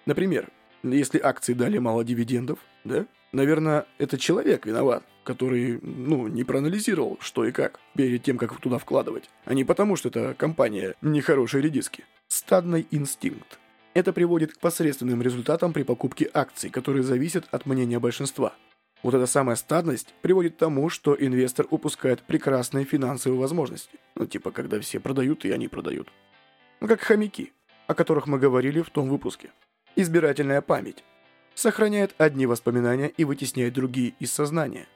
Например, 0.05 0.49
если 0.83 1.19
акции 1.19 1.53
дали 1.53 1.77
мало 1.79 2.03
дивидендов, 2.03 2.59
да? 2.83 3.07
Наверное, 3.31 3.87
это 3.97 4.19
человек 4.19 4.67
виноват, 4.67 5.03
который, 5.23 5.79
ну, 5.81 6.27
не 6.27 6.43
проанализировал, 6.43 7.17
что 7.19 7.45
и 7.45 7.51
как, 7.51 7.79
перед 7.95 8.21
тем, 8.21 8.37
как 8.37 8.59
туда 8.59 8.77
вкладывать. 8.77 9.29
А 9.45 9.55
не 9.55 9.63
потому, 9.63 9.95
что 9.95 10.09
эта 10.09 10.35
компания 10.35 10.93
нехорошие 11.01 11.63
редиски. 11.63 12.03
Стадный 12.27 12.85
инстинкт. 12.91 13.57
Это 13.95 14.13
приводит 14.13 14.53
к 14.53 14.59
посредственным 14.59 15.21
результатам 15.23 15.73
при 15.73 15.81
покупке 15.83 16.29
акций, 16.33 16.69
которые 16.69 17.03
зависят 17.03 17.45
от 17.51 17.65
мнения 17.65 17.99
большинства. 17.99 18.53
Вот 19.03 19.13
эта 19.13 19.25
самая 19.25 19.57
стадность 19.57 20.15
приводит 20.21 20.55
к 20.55 20.57
тому, 20.57 20.89
что 20.89 21.13
инвестор 21.19 21.67
упускает 21.69 22.23
прекрасные 22.23 22.85
финансовые 22.85 23.37
возможности. 23.37 23.99
Ну, 24.15 24.25
типа, 24.25 24.51
когда 24.51 24.79
все 24.79 25.01
продают, 25.01 25.43
и 25.43 25.51
они 25.51 25.67
продают. 25.67 26.07
Ну, 26.79 26.87
как 26.87 27.01
хомяки, 27.01 27.51
о 27.85 27.95
которых 27.95 28.27
мы 28.27 28.39
говорили 28.39 28.81
в 28.81 28.89
том 28.89 29.09
выпуске. 29.09 29.51
Избирательная 29.97 30.61
память. 30.61 31.03
Сохраняет 31.53 32.15
одни 32.17 32.45
воспоминания 32.45 33.09
и 33.09 33.25
вытесняет 33.25 33.73
другие 33.73 34.13
из 34.19 34.31
сознания. 34.31 34.87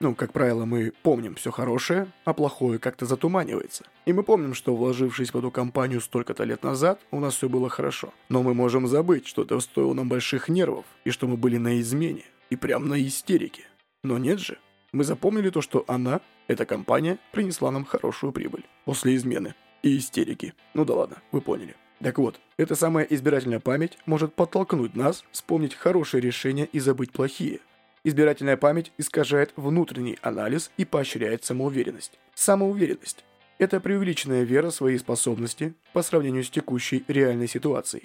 Ну, 0.00 0.14
как 0.14 0.34
правило, 0.34 0.66
мы 0.66 0.92
помним 1.02 1.34
все 1.36 1.50
хорошее, 1.50 2.08
а 2.26 2.34
плохое 2.34 2.78
как-то 2.78 3.06
затуманивается. 3.06 3.84
И 4.04 4.12
мы 4.12 4.22
помним, 4.22 4.52
что 4.52 4.76
вложившись 4.76 5.32
в 5.32 5.38
эту 5.38 5.50
компанию 5.50 6.02
столько-то 6.02 6.44
лет 6.44 6.62
назад, 6.62 7.00
у 7.10 7.20
нас 7.20 7.34
все 7.34 7.48
было 7.48 7.70
хорошо. 7.70 8.12
Но 8.28 8.42
мы 8.42 8.52
можем 8.52 8.86
забыть, 8.86 9.26
что 9.26 9.42
это 9.42 9.58
стоило 9.60 9.94
нам 9.94 10.10
больших 10.10 10.50
нервов, 10.50 10.84
и 11.06 11.10
что 11.10 11.26
мы 11.26 11.38
были 11.38 11.56
на 11.56 11.80
измене 11.80 12.24
и 12.56 12.58
прям 12.58 12.88
на 12.88 12.98
истерике. 13.06 13.64
Но 14.02 14.16
нет 14.16 14.40
же, 14.40 14.58
мы 14.92 15.04
запомнили 15.04 15.50
то, 15.50 15.60
что 15.60 15.84
она, 15.88 16.22
эта 16.48 16.64
компания, 16.64 17.18
принесла 17.32 17.70
нам 17.70 17.84
хорошую 17.84 18.32
прибыль 18.32 18.64
после 18.86 19.14
измены 19.14 19.54
и 19.82 19.98
истерики. 19.98 20.54
Ну 20.72 20.86
да 20.86 20.94
ладно, 20.94 21.16
вы 21.32 21.42
поняли. 21.42 21.76
Так 22.02 22.18
вот, 22.18 22.40
эта 22.56 22.74
самая 22.74 23.04
избирательная 23.04 23.60
память 23.60 23.98
может 24.06 24.34
подтолкнуть 24.34 24.96
нас 24.96 25.24
вспомнить 25.32 25.74
хорошие 25.74 26.20
решения 26.22 26.64
и 26.64 26.78
забыть 26.80 27.12
плохие. 27.12 27.60
Избирательная 28.04 28.56
память 28.56 28.92
искажает 28.96 29.52
внутренний 29.56 30.18
анализ 30.22 30.70
и 30.78 30.84
поощряет 30.84 31.44
самоуверенность. 31.44 32.18
Самоуверенность– 32.34 33.24
это 33.58 33.80
преувеличенная 33.80 34.44
вера 34.44 34.70
в 34.70 34.74
свои 34.74 34.96
способности 34.96 35.74
по 35.92 36.02
сравнению 36.02 36.44
с 36.44 36.50
текущей 36.50 37.04
реальной 37.08 37.48
ситуацией. 37.48 38.04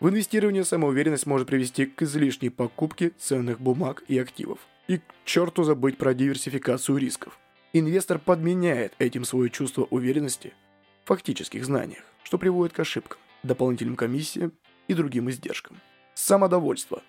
В 0.00 0.08
инвестировании 0.08 0.62
самоуверенность 0.62 1.26
может 1.26 1.46
привести 1.46 1.84
к 1.84 2.00
излишней 2.00 2.48
покупке 2.48 3.10
ценных 3.18 3.60
бумаг 3.60 4.02
и 4.08 4.18
активов. 4.18 4.58
И 4.88 4.96
к 4.96 5.02
черту 5.26 5.62
забыть 5.62 5.98
про 5.98 6.14
диверсификацию 6.14 6.96
рисков. 6.96 7.38
Инвестор 7.74 8.18
подменяет 8.18 8.94
этим 8.98 9.24
свое 9.24 9.50
чувство 9.50 9.86
уверенности 9.90 10.54
в 11.04 11.08
фактических 11.08 11.66
знаниях, 11.66 12.02
что 12.24 12.38
приводит 12.38 12.74
к 12.74 12.80
ошибкам, 12.80 13.18
дополнительным 13.42 13.94
комиссиям 13.94 14.52
и 14.88 14.94
другим 14.94 15.28
издержкам. 15.28 15.76
Самодовольство. 16.14 17.02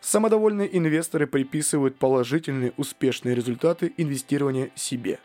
Самодовольные 0.00 0.76
инвесторы 0.76 1.26
приписывают 1.26 1.98
положительные 1.98 2.72
успешные 2.78 3.34
результаты 3.34 3.92
инвестирования 3.98 4.70
себе. 4.74 5.20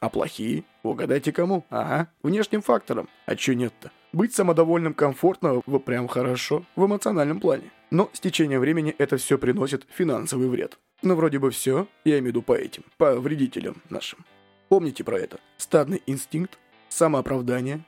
А 0.00 0.08
плохие? 0.08 0.62
Угадайте 0.84 1.32
кому? 1.32 1.66
Ага, 1.68 2.12
внешним 2.22 2.62
факторам. 2.62 3.08
А 3.26 3.34
чё 3.34 3.54
нет-то? 3.54 3.90
Быть 4.12 4.34
самодовольным 4.34 4.92
комфортно, 4.94 5.60
прям 5.60 6.08
хорошо, 6.08 6.64
в 6.74 6.84
эмоциональном 6.84 7.38
плане. 7.38 7.70
Но 7.90 8.10
с 8.12 8.18
течением 8.18 8.60
времени 8.60 8.94
это 8.98 9.16
все 9.16 9.38
приносит 9.38 9.86
финансовый 9.88 10.48
вред. 10.48 10.78
Ну, 11.02 11.14
вроде 11.14 11.38
бы 11.38 11.50
все, 11.50 11.86
я 12.04 12.14
имею 12.14 12.24
в 12.24 12.26
виду 12.28 12.42
по 12.42 12.52
этим, 12.52 12.84
по 12.98 13.14
вредителям 13.20 13.76
нашим. 13.88 14.24
Помните 14.68 15.04
про 15.04 15.18
это. 15.18 15.38
Стадный 15.58 16.02
инстинкт, 16.06 16.58
самооправдание, 16.88 17.84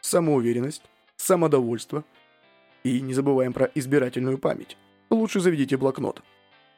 самоуверенность, 0.00 0.82
самодовольство. 1.16 2.04
И 2.84 3.00
не 3.00 3.14
забываем 3.14 3.52
про 3.52 3.70
избирательную 3.74 4.38
память. 4.38 4.76
Лучше 5.08 5.40
заведите 5.40 5.76
блокнот. 5.76 6.22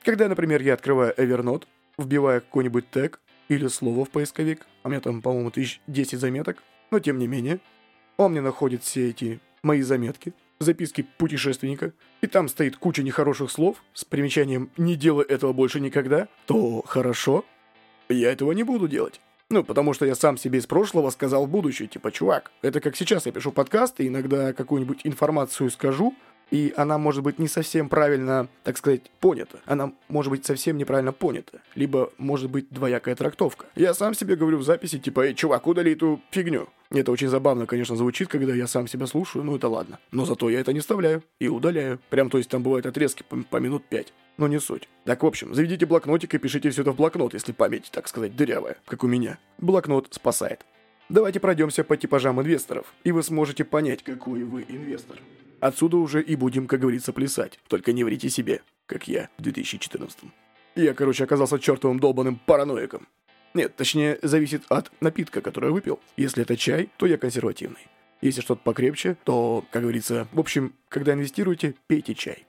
Когда, 0.03 0.29
например, 0.29 0.63
я 0.63 0.75
открываю 0.75 1.15
Evernote, 1.17 1.65
вбивая 1.99 2.41
какой-нибудь 2.41 2.91
тег 2.91 3.21
или 3.49 3.67
слово 3.69 4.05
в 4.05 4.11
поисковик, 4.11 4.67
а 4.83 4.89
у 4.89 4.91
меня 4.91 5.01
там, 5.01 5.23
по-моему, 5.23 5.51
тысяч 5.51 5.81
10 5.87 6.19
заметок, 6.19 6.63
но 6.91 7.01
тем 7.01 7.19
не 7.19 7.27
менее, 7.27 7.61
он 8.17 8.33
мне 8.33 8.41
находит 8.41 8.83
все 8.83 9.11
эти 9.11 9.41
мои 9.63 9.83
заметки, 9.83 10.35
записки 10.61 11.07
путешественника, 11.19 11.93
и 12.21 12.27
там 12.27 12.49
стоит 12.49 12.77
куча 12.77 13.03
нехороших 13.03 13.51
слов 13.51 13.83
с 13.93 14.05
примечанием 14.05 14.71
«не 14.77 14.97
делай 14.97 15.25
этого 15.25 15.53
больше 15.53 15.81
никогда», 15.81 16.29
то 16.47 16.83
хорошо, 16.87 17.45
я 18.09 18.31
этого 18.31 18.53
не 18.53 18.63
буду 18.63 18.89
делать. 18.89 19.21
Ну, 19.51 19.63
потому 19.63 19.93
что 19.93 20.07
я 20.07 20.15
сам 20.15 20.37
себе 20.37 20.59
из 20.59 20.67
прошлого 20.67 21.11
сказал 21.11 21.47
будущее, 21.47 21.87
типа, 21.87 22.11
чувак, 22.11 22.51
это 22.63 22.81
как 22.81 22.97
сейчас 22.97 23.27
я 23.27 23.33
пишу 23.33 23.53
подкаст, 23.53 24.01
и 24.01 24.09
иногда 24.09 24.53
какую-нибудь 24.53 25.03
информацию 25.05 25.71
скажу, 25.71 26.15
и 26.51 26.73
она 26.77 26.99
может 26.99 27.23
быть 27.23 27.39
не 27.39 27.49
совсем 27.49 27.89
правильно, 27.89 28.49
так 28.63 28.77
сказать, 28.79 29.03
понята. 29.21 29.61
Она 29.67 29.93
может 30.09 30.31
быть 30.31 30.47
совсем 30.47 30.77
неправильно 30.77 31.13
понята. 31.13 31.61
Либо 31.75 32.13
может 32.19 32.51
быть 32.51 32.69
двоякая 32.71 33.15
трактовка. 33.17 33.67
Я 33.75 33.95
сам 33.95 34.15
себе 34.15 34.37
говорю 34.37 34.59
в 34.59 34.65
записи, 34.65 34.99
типа, 34.99 35.27
эй, 35.27 35.35
чувак, 35.35 35.67
удали 35.67 35.93
эту 35.93 36.21
фигню. 36.31 36.69
Это 36.91 37.11
очень 37.11 37.29
забавно, 37.29 37.67
конечно, 37.67 37.97
звучит, 37.97 38.29
когда 38.29 38.55
я 38.55 38.67
сам 38.67 38.87
себя 38.87 39.07
слушаю, 39.07 39.45
ну 39.45 39.57
это 39.57 39.69
ладно. 39.69 39.99
Но 40.13 40.25
зато 40.25 40.49
я 40.49 40.61
это 40.61 40.73
не 40.73 40.81
вставляю 40.81 41.25
и 41.41 41.49
удаляю. 41.49 41.99
Прям, 42.11 42.31
то 42.31 42.39
есть 42.39 42.51
там 42.51 42.63
бывают 42.63 42.87
отрезки 42.87 43.25
по, 43.29 43.37
по 43.37 43.57
минут 43.57 43.85
пять. 43.85 44.13
Но 44.37 44.49
не 44.49 44.61
суть. 44.61 44.89
Так, 45.05 45.23
в 45.23 45.27
общем, 45.27 45.55
заведите 45.55 45.87
блокнотик 45.87 46.35
и 46.35 46.39
пишите 46.39 46.71
все 46.71 46.83
это 46.83 46.93
в 46.93 46.97
блокнот, 46.97 47.35
если 47.35 47.53
память, 47.53 47.91
так 47.93 48.07
сказать, 48.09 48.37
дырявая, 48.37 48.77
как 48.87 49.03
у 49.03 49.07
меня. 49.07 49.39
Блокнот 49.59 50.09
спасает. 50.11 50.65
Давайте 51.09 51.39
пройдемся 51.39 51.85
по 51.85 51.97
типажам 51.97 52.41
инвесторов, 52.41 52.95
и 53.05 53.13
вы 53.13 53.23
сможете 53.23 53.65
понять, 53.65 54.03
какой 54.03 54.43
вы 54.43 54.65
инвестор. 54.69 55.19
Отсюда 55.65 55.97
уже 55.97 56.21
и 56.21 56.37
будем, 56.37 56.67
как 56.67 56.81
говорится, 56.81 57.15
плясать. 57.15 57.59
Только 57.69 57.95
не 57.95 58.05
врите 58.05 58.29
себе, 58.29 58.61
как 58.85 59.09
я 59.09 59.31
в 59.39 59.43
2014 59.43 60.25
-м. 60.25 60.31
Я, 60.75 60.93
короче, 60.93 61.25
оказался 61.25 61.59
чертовым 61.59 61.99
долбанным 61.99 62.39
параноиком. 62.45 63.09
Нет, 63.55 63.75
точнее, 63.75 64.19
зависит 64.21 64.65
от 64.69 64.93
напитка, 65.01 65.41
который 65.41 65.69
я 65.69 65.73
выпил. 65.73 66.01
Если 66.19 66.43
это 66.43 66.59
чай, 66.59 66.91
то 66.99 67.07
я 67.07 67.17
консервативный. 67.17 67.89
Если 68.21 68.43
что-то 68.43 68.61
покрепче, 68.63 69.17
то, 69.25 69.65
как 69.71 69.81
говорится, 69.81 70.29
в 70.33 70.41
общем, 70.41 70.75
когда 70.91 71.15
инвестируете, 71.15 71.75
пейте 71.87 72.15
чай. 72.15 72.45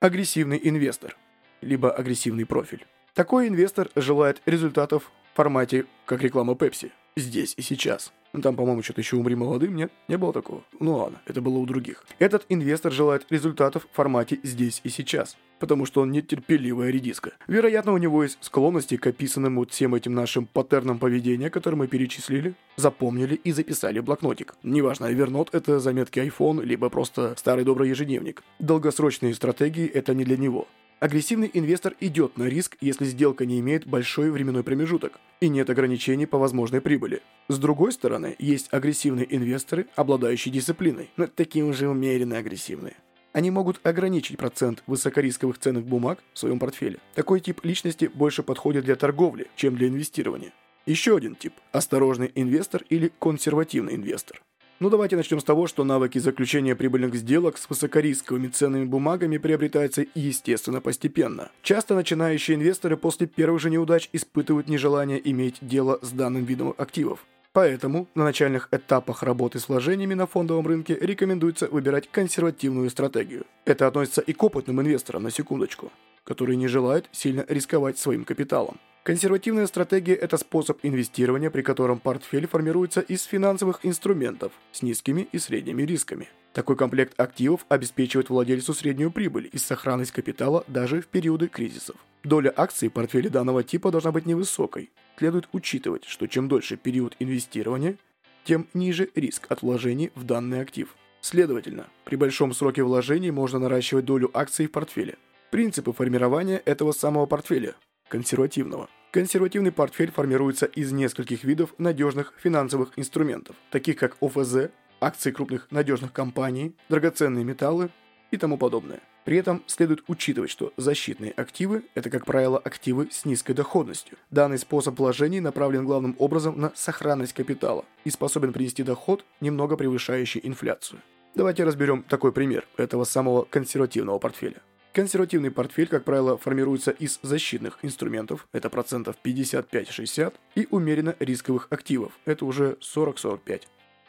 Агрессивный 0.00 0.60
инвестор. 0.62 1.16
Либо 1.62 1.90
агрессивный 1.90 2.44
профиль. 2.44 2.84
Такой 3.14 3.48
инвестор 3.48 3.88
желает 3.96 4.42
результатов 4.44 5.10
в 5.32 5.36
формате, 5.36 5.86
как 6.04 6.20
реклама 6.20 6.52
Pepsi. 6.52 6.90
Здесь 7.16 7.54
и 7.56 7.62
сейчас. 7.62 8.12
Ну, 8.32 8.40
там, 8.42 8.54
по-моему, 8.54 8.82
что-то 8.82 9.00
еще 9.00 9.16
«Умри 9.16 9.34
молодым», 9.34 9.74
нет? 9.74 9.92
Не 10.06 10.16
было 10.16 10.32
такого? 10.32 10.62
Ну 10.78 10.96
ладно, 10.96 11.20
это 11.26 11.40
было 11.40 11.58
у 11.58 11.66
других. 11.66 12.04
Этот 12.18 12.46
инвестор 12.48 12.92
желает 12.92 13.26
результатов 13.30 13.88
в 13.90 13.96
формате 13.96 14.38
«здесь 14.44 14.80
и 14.84 14.88
сейчас», 14.88 15.36
потому 15.58 15.84
что 15.84 16.02
он 16.02 16.12
нетерпеливая 16.12 16.90
редиска. 16.90 17.32
Вероятно, 17.48 17.92
у 17.92 17.98
него 17.98 18.22
есть 18.22 18.38
склонности 18.40 18.96
к 18.96 19.06
описанным 19.06 19.56
вот 19.56 19.72
всем 19.72 19.96
этим 19.96 20.14
нашим 20.14 20.46
паттернам 20.46 20.98
поведения, 20.98 21.50
которые 21.50 21.78
мы 21.78 21.88
перечислили, 21.88 22.54
запомнили 22.76 23.34
и 23.34 23.50
записали 23.50 23.98
в 23.98 24.04
блокнотик. 24.04 24.54
Неважно, 24.62 25.06
Evernote— 25.06 25.48
это 25.52 25.80
заметки 25.80 26.20
iPhone, 26.20 26.62
либо 26.62 26.88
просто 26.88 27.34
старый 27.36 27.64
добрый 27.64 27.88
ежедневник. 27.88 28.44
Долгосрочные 28.60 29.34
стратегии— 29.34 29.86
это 29.88 30.14
не 30.14 30.24
для 30.24 30.36
него. 30.36 30.68
Агрессивный 31.00 31.50
инвестор 31.54 31.96
идет 32.00 32.36
на 32.36 32.44
риск, 32.44 32.76
если 32.82 33.06
сделка 33.06 33.46
не 33.46 33.58
имеет 33.60 33.86
большой 33.86 34.30
временной 34.30 34.62
промежуток 34.62 35.18
и 35.40 35.48
нет 35.48 35.70
ограничений 35.70 36.26
по 36.26 36.36
возможной 36.36 36.82
прибыли. 36.82 37.22
С 37.48 37.58
другой 37.58 37.92
стороны, 37.92 38.36
есть 38.38 38.68
агрессивные 38.70 39.26
инвесторы, 39.34 39.86
обладающие 39.96 40.52
дисциплиной, 40.52 41.08
но 41.16 41.26
такие 41.26 41.64
уже 41.64 41.88
умеренно 41.88 42.36
агрессивные. 42.36 42.96
Они 43.32 43.50
могут 43.50 43.80
ограничить 43.82 44.36
процент 44.36 44.82
высокорисковых 44.86 45.58
ценных 45.58 45.86
бумаг 45.86 46.22
в 46.34 46.38
своем 46.38 46.58
портфеле. 46.58 46.98
Такой 47.14 47.40
тип 47.40 47.64
личности 47.64 48.10
больше 48.12 48.42
подходит 48.42 48.84
для 48.84 48.94
торговли, 48.94 49.46
чем 49.56 49.76
для 49.76 49.88
инвестирования. 49.88 50.52
Еще 50.84 51.16
один 51.16 51.34
тип– 51.34 51.54
осторожный 51.72 52.30
инвестор 52.34 52.84
или 52.90 53.10
консервативный 53.18 53.94
инвестор. 53.94 54.42
Ну 54.82 54.88
давайте 54.88 55.14
начнем 55.14 55.40
с 55.40 55.44
того, 55.44 55.66
что 55.66 55.84
навыки 55.84 56.18
заключения 56.18 56.74
прибыльных 56.74 57.14
сделок 57.14 57.58
с 57.58 57.68
высокорисковыми 57.68 58.48
ценными 58.48 58.86
бумагами 58.86 59.36
приобретаются 59.36 60.06
естественно 60.14 60.80
постепенно. 60.80 61.50
Часто 61.62 61.94
начинающие 61.94 62.56
инвесторы 62.56 62.96
после 62.96 63.26
первых 63.26 63.60
же 63.60 63.68
неудач 63.68 64.08
испытывают 64.14 64.68
нежелание 64.68 65.20
иметь 65.30 65.58
дело 65.60 65.98
с 66.00 66.12
данным 66.12 66.44
видом 66.44 66.74
активов. 66.78 67.26
Поэтому 67.52 68.08
на 68.14 68.24
начальных 68.24 68.68
этапах 68.70 69.22
работы 69.22 69.58
с 69.58 69.68
вложениями 69.68 70.14
на 70.14 70.26
фондовом 70.26 70.66
рынке 70.66 70.96
рекомендуется 70.98 71.66
выбирать 71.66 72.08
консервативную 72.10 72.88
стратегию. 72.88 73.44
Это 73.66 73.86
относится 73.86 74.22
и 74.22 74.32
к 74.32 74.42
опытным 74.42 74.80
инвесторам, 74.80 75.24
на 75.24 75.30
секундочку, 75.30 75.92
которые 76.24 76.56
не 76.56 76.68
желают 76.68 77.06
сильно 77.12 77.44
рисковать 77.48 77.98
своим 77.98 78.24
капиталом. 78.24 78.78
Консервативная 79.02 79.66
стратегия– 79.66 80.14
это 80.16 80.36
способ 80.36 80.78
инвестирования, 80.82 81.50
при 81.50 81.62
котором 81.62 82.00
портфель 82.00 82.46
формируется 82.46 83.00
из 83.00 83.22
финансовых 83.24 83.80
инструментов 83.82 84.52
с 84.72 84.82
низкими 84.82 85.26
и 85.32 85.38
средними 85.38 85.84
рисками. 85.84 86.28
Такой 86.52 86.76
комплект 86.76 87.18
активов 87.18 87.64
обеспечивает 87.70 88.28
владельцу 88.28 88.74
среднюю 88.74 89.10
прибыль 89.10 89.48
и 89.50 89.56
сохранность 89.56 90.12
капитала 90.12 90.64
даже 90.66 91.00
в 91.00 91.06
периоды 91.06 91.48
кризисов. 91.48 91.96
Доля 92.24 92.52
акций 92.54 92.90
портфеля 92.90 93.30
данного 93.30 93.64
типа 93.64 93.90
должна 93.90 94.12
быть 94.12 94.26
невысокой. 94.26 94.90
Следует 95.16 95.48
учитывать, 95.52 96.04
что 96.04 96.26
чем 96.26 96.48
дольше 96.48 96.76
период 96.76 97.16
инвестирования, 97.20 97.96
тем 98.44 98.66
ниже 98.74 99.08
риск 99.14 99.46
от 99.48 99.62
вложений 99.62 100.10
в 100.14 100.24
данный 100.24 100.60
актив. 100.60 100.94
Следовательно, 101.22 101.86
при 102.04 102.16
большом 102.16 102.52
сроке 102.52 102.82
вложений 102.82 103.30
можно 103.30 103.58
наращивать 103.58 104.04
долю 104.04 104.30
акций 104.34 104.66
в 104.66 104.72
портфеле. 104.72 105.16
Принципы 105.50 105.92
формирования 105.92 106.60
этого 106.66 106.92
самого 106.92 107.24
портфеля– 107.24 107.74
консервативного. 108.10 108.90
Консервативный 109.10 109.72
портфель 109.72 110.12
формируется 110.12 110.66
из 110.66 110.92
нескольких 110.92 111.42
видов 111.44 111.74
надежных 111.78 112.34
финансовых 112.36 112.92
инструментов, 112.96 113.56
таких 113.70 113.96
как 113.96 114.16
ОФЗ, 114.20 114.70
акции 115.00 115.30
крупных 115.30 115.66
надежных 115.70 116.12
компаний, 116.12 116.76
драгоценные 116.88 117.44
металлы 117.44 117.88
и 118.30 118.36
тому 118.36 118.58
подобное. 118.58 119.00
При 119.24 119.36
этом 119.36 119.62
следует 119.66 120.02
учитывать, 120.08 120.50
что 120.50 120.72
защитные 120.76 121.32
активы– 121.32 121.84
это, 121.94 122.08
как 122.08 122.24
правило, 122.24 122.58
активы 122.58 123.08
с 123.10 123.24
низкой 123.24 123.54
доходностью. 123.54 124.16
Данный 124.30 124.58
способ 124.58 124.98
вложений 124.98 125.40
направлен 125.40 125.84
главным 125.84 126.16
образом 126.18 126.58
на 126.58 126.72
сохранность 126.74 127.32
капитала 127.32 127.84
и 128.04 128.10
способен 128.10 128.52
принести 128.52 128.82
доход, 128.82 129.24
немного 129.40 129.76
превышающий 129.76 130.40
инфляцию. 130.42 131.00
Давайте 131.34 131.64
разберем 131.64 132.02
такой 132.02 132.32
пример 132.32 132.66
этого 132.76 133.04
самого 133.04 133.44
консервативного 133.44 134.18
портфеля. 134.18 134.62
Консервативный 134.92 135.52
портфель, 135.52 135.86
как 135.86 136.02
правило, 136.02 136.36
формируется 136.36 136.90
из 136.90 137.20
защитных 137.22 137.78
инструментов, 137.82 138.48
это 138.52 138.68
процентов 138.70 139.16
55-60, 139.22 140.34
и 140.56 140.66
умеренно 140.70 141.14
рисковых 141.20 141.68
активов, 141.70 142.12
это 142.24 142.44
уже 142.44 142.76
40-45. 142.80 143.62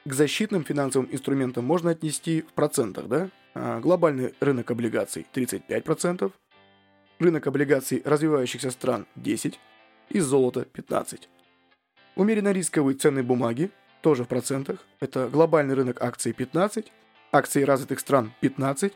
К 0.06 0.14
защитным 0.14 0.64
финансовым 0.64 1.08
инструментам 1.12 1.66
можно 1.66 1.92
отнести 1.92 2.42
в 2.42 2.54
процентах, 2.54 3.08
да? 3.08 3.30
А 3.54 3.80
глобальный 3.80 4.34
рынок 4.40 4.72
облигаций 4.72 5.28
35%, 5.32 6.32
рынок 7.20 7.46
облигаций 7.46 8.02
развивающихся 8.04 8.72
стран 8.72 9.06
10% 9.16 9.56
и 10.10 10.20
золото 10.20 10.66
15%. 10.74 11.26
Умеренно 12.16 12.52
рисковые 12.52 12.98
ценные 12.98 13.24
бумаги 13.24 13.70
тоже 14.02 14.24
в 14.24 14.28
процентах, 14.28 14.80
это 15.00 15.30
глобальный 15.30 15.76
рынок 15.76 16.02
акций 16.02 16.32
15%, 16.32 16.88
акции 17.32 17.62
развитых 17.62 18.00
стран 18.00 18.34
15% 18.42 18.92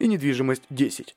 и 0.00 0.06
недвижимость 0.06 0.64
10%. 0.68 1.14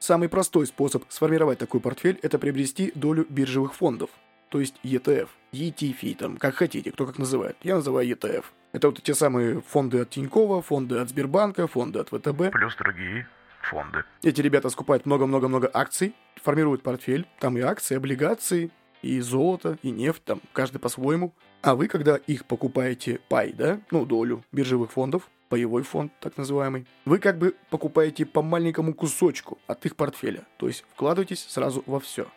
Самый 0.00 0.30
простой 0.30 0.66
способ 0.66 1.04
сформировать 1.10 1.58
такой 1.58 1.78
портфель– 1.78 2.18
это 2.22 2.38
приобрести 2.38 2.90
долю 2.94 3.26
биржевых 3.28 3.74
фондов, 3.74 4.08
то 4.48 4.58
есть 4.58 4.80
ETF, 4.82 5.28
ETF, 5.52 6.14
там, 6.16 6.36
как 6.38 6.54
хотите, 6.54 6.90
кто 6.90 7.06
как 7.06 7.18
называет. 7.18 7.58
Я 7.62 7.74
называю 7.74 8.08
ETF. 8.08 8.46
Это 8.72 8.88
вот 8.88 9.02
те 9.02 9.14
самые 9.14 9.60
фонды 9.60 10.00
от 10.00 10.08
Тинькова, 10.08 10.62
фонды 10.62 10.96
от 10.96 11.10
Сбербанка, 11.10 11.66
фонды 11.66 11.98
от 11.98 12.08
ВТБ. 12.08 12.50
Плюс 12.50 12.76
другие 12.76 13.28
фонды. 13.60 14.04
Эти 14.22 14.40
ребята 14.40 14.70
скупают 14.70 15.04
много-много-много 15.04 15.70
акций, 15.70 16.14
формируют 16.42 16.82
портфель, 16.82 17.26
там 17.38 17.58
и 17.58 17.60
акции, 17.60 17.94
облигации, 17.94 18.70
и 19.02 19.20
золото, 19.20 19.76
и 19.82 19.90
нефть, 19.90 20.24
там 20.24 20.40
каждый 20.54 20.78
по-своему. 20.78 21.34
А 21.60 21.74
вы, 21.74 21.88
когда 21.88 22.16
их 22.16 22.46
покупаете 22.46 23.20
пай, 23.28 23.52
да, 23.52 23.80
ну, 23.90 24.06
долю 24.06 24.44
биржевых 24.50 24.92
фондов, 24.92 25.28
паевой 25.50 25.82
фонд, 25.82 26.12
так 26.20 26.38
называемый, 26.38 26.86
вы 27.04 27.18
как 27.18 27.36
бы 27.36 27.54
покупаете 27.68 28.24
по 28.24 28.40
маленькому 28.40 28.94
кусочку 28.94 29.58
от 29.66 29.84
их 29.84 29.96
портфеля, 29.96 30.46
то 30.56 30.68
есть 30.68 30.84
вкладываетесь 30.94 31.44
сразу 31.46 31.82
во 31.86 32.00
все. 32.00 32.28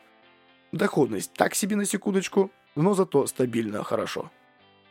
Доходность 0.74 1.32
так 1.34 1.56
себе 1.56 1.76
на 1.76 1.86
секундочку, 1.86 2.52
но 2.76 2.96
зато 2.96 3.26
стабильно 3.28 3.84
хорошо. 3.84 4.32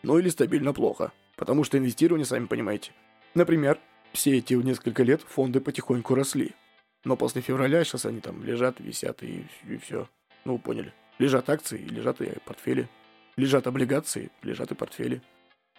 Ну 0.02 0.18
или 0.18 0.28
стабильно 0.28 0.72
плохо, 0.72 1.12
потому 1.36 1.64
что 1.64 1.76
инвестирование, 1.76 2.24
сами 2.24 2.46
понимаете. 2.46 2.92
Например, 3.34 3.78
все 4.12 4.38
эти 4.38 4.54
несколько 4.54 5.02
лет 5.02 5.20
фонды 5.22 5.60
потихоньку 5.60 6.14
росли. 6.14 6.52
Но 7.04 7.16
после 7.16 7.42
февраля 7.42 7.82
сейчас 7.82 8.06
они 8.06 8.20
там 8.20 8.44
лежат, 8.44 8.78
висят 8.78 9.22
и, 9.24 9.46
и 9.68 9.76
все. 9.78 10.08
Ну, 10.44 10.58
поняли. 10.58 10.92
Лежат 11.18 11.50
акции, 11.50 11.78
лежат 11.78 12.20
и 12.20 12.38
портфели. 12.44 12.88
Лежат 13.36 13.66
облигации, 13.66 14.30
лежат 14.42 14.70
и 14.70 14.74
портфели. 14.74 15.22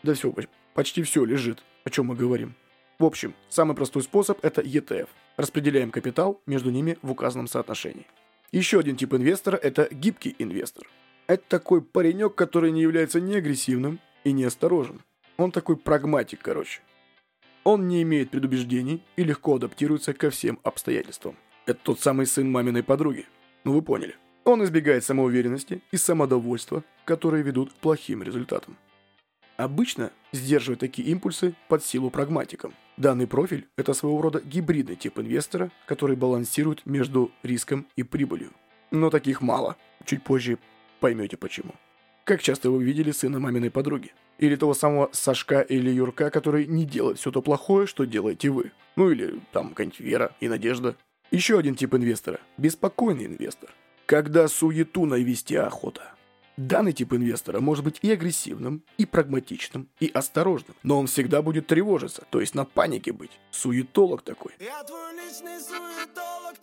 Да 0.03 0.13
все, 0.13 0.33
почти 0.73 1.01
все 1.03 1.23
лежит 1.25 1.63
о 1.83 1.89
чем 1.89 2.07
мы 2.07 2.15
говорим. 2.15 2.55
В 2.99 3.05
общем, 3.05 3.33
самый 3.49 3.75
простой 3.75 4.03
способ– 4.03 4.39
это 4.43 4.61
ETF. 4.61 5.07
Распределяем 5.37 5.91
капитал 5.91 6.41
между 6.45 6.69
ними 6.69 6.97
в 7.01 7.11
указанном 7.11 7.47
соотношении. 7.47 8.05
Еще 8.51 8.79
один 8.79 8.95
тип 8.95 9.13
инвестора– 9.13 9.55
это 9.61 9.87
гибкий 9.91 10.35
инвестор. 10.39 10.87
Это 11.27 11.43
такой 11.47 11.81
паренек, 11.81 12.35
который 12.35 12.71
не 12.71 12.81
является 12.81 13.19
ни 13.19 13.35
агрессивным 13.35 13.99
и 14.23 14.31
не 14.31 14.43
осторожен. 14.43 15.01
Он 15.37 15.51
такой 15.51 15.77
прагматик, 15.77 16.41
короче. 16.41 16.81
Он 17.63 17.87
не 17.87 18.03
имеет 18.03 18.29
предубеждений 18.29 19.01
и 19.15 19.23
легко 19.23 19.55
адаптируется 19.55 20.13
ко 20.13 20.29
всем 20.29 20.59
обстоятельствам. 20.63 21.37
Это 21.65 21.79
тот 21.81 21.99
самый 22.01 22.27
сын 22.27 22.51
маминой 22.51 22.83
подруги. 22.83 23.25
Ну 23.63 23.73
вы 23.73 23.81
поняли. 23.81 24.15
Он 24.43 24.63
избегает 24.63 25.05
самоуверенности 25.05 25.81
и 25.91 25.97
самодовольства, 25.97 26.83
которые 27.05 27.43
ведут 27.43 27.71
к 27.71 27.75
плохим 27.75 28.21
результатам. 28.21 28.77
Обычно 29.57 30.11
сдерживать 30.31 30.79
такие 30.79 31.07
импульсы 31.09 31.55
под 31.67 31.83
силу 31.83 32.09
прагматикам. 32.09 32.73
Данный 32.97 33.27
профиль– 33.27 33.67
это 33.77 33.93
своего 33.93 34.21
рода 34.21 34.41
гибридный 34.41 34.95
тип 34.95 35.19
инвестора, 35.19 35.71
который 35.85 36.15
балансирует 36.15 36.85
между 36.85 37.31
риском 37.43 37.87
и 37.95 38.03
прибылью. 38.03 38.51
Но 38.91 39.09
таких 39.09 39.41
мало. 39.41 39.77
Чуть 40.05 40.23
позже 40.23 40.57
поймете 40.99 41.37
почему. 41.37 41.73
Как 42.23 42.41
часто 42.41 42.71
вы 42.71 42.83
видели 42.83 43.11
сына 43.11 43.39
маминой 43.39 43.69
подруги? 43.69 44.13
Или 44.37 44.55
того 44.55 44.73
самого 44.73 45.09
Сашка 45.11 45.61
или 45.61 45.89
Юрка, 45.89 46.29
который 46.29 46.65
не 46.65 46.85
делает 46.85 47.19
все 47.19 47.31
то 47.31 47.41
плохое, 47.41 47.85
что 47.85 48.05
делаете 48.05 48.49
вы? 48.49 48.71
Ну 48.95 49.11
или 49.11 49.39
там 49.51 49.69
какая-нибудь 49.69 49.99
Вера 49.99 50.35
и 50.39 50.47
Надежда. 50.47 50.95
Еще 51.31 51.57
один 51.57 51.75
тип 51.75 51.93
инвестора– 51.95 52.39
беспокойный 52.57 53.25
инвестор. 53.25 53.71
Когда 54.05 54.47
суету 54.47 55.05
навести 55.05 55.55
охота. 55.55 56.13
Данный 56.55 56.93
тип 56.93 57.13
инвестора 57.13 57.59
может 57.59 57.83
быть 57.83 57.97
и 58.03 58.11
агрессивным, 58.11 58.83
и 58.99 59.07
прагматичным, 59.07 59.89
и 59.99 60.11
осторожным, 60.13 60.75
но 60.83 60.99
он 60.99 61.07
всегда 61.07 61.41
будет 61.41 61.65
тревожиться, 61.65 62.25
то 62.29 62.39
есть 62.39 62.53
на 62.53 62.63
панике 62.63 63.11
быть. 63.11 63.31
Суетолог 63.49 64.21
такой. 64.21 64.51
Суетолог, 64.59 66.53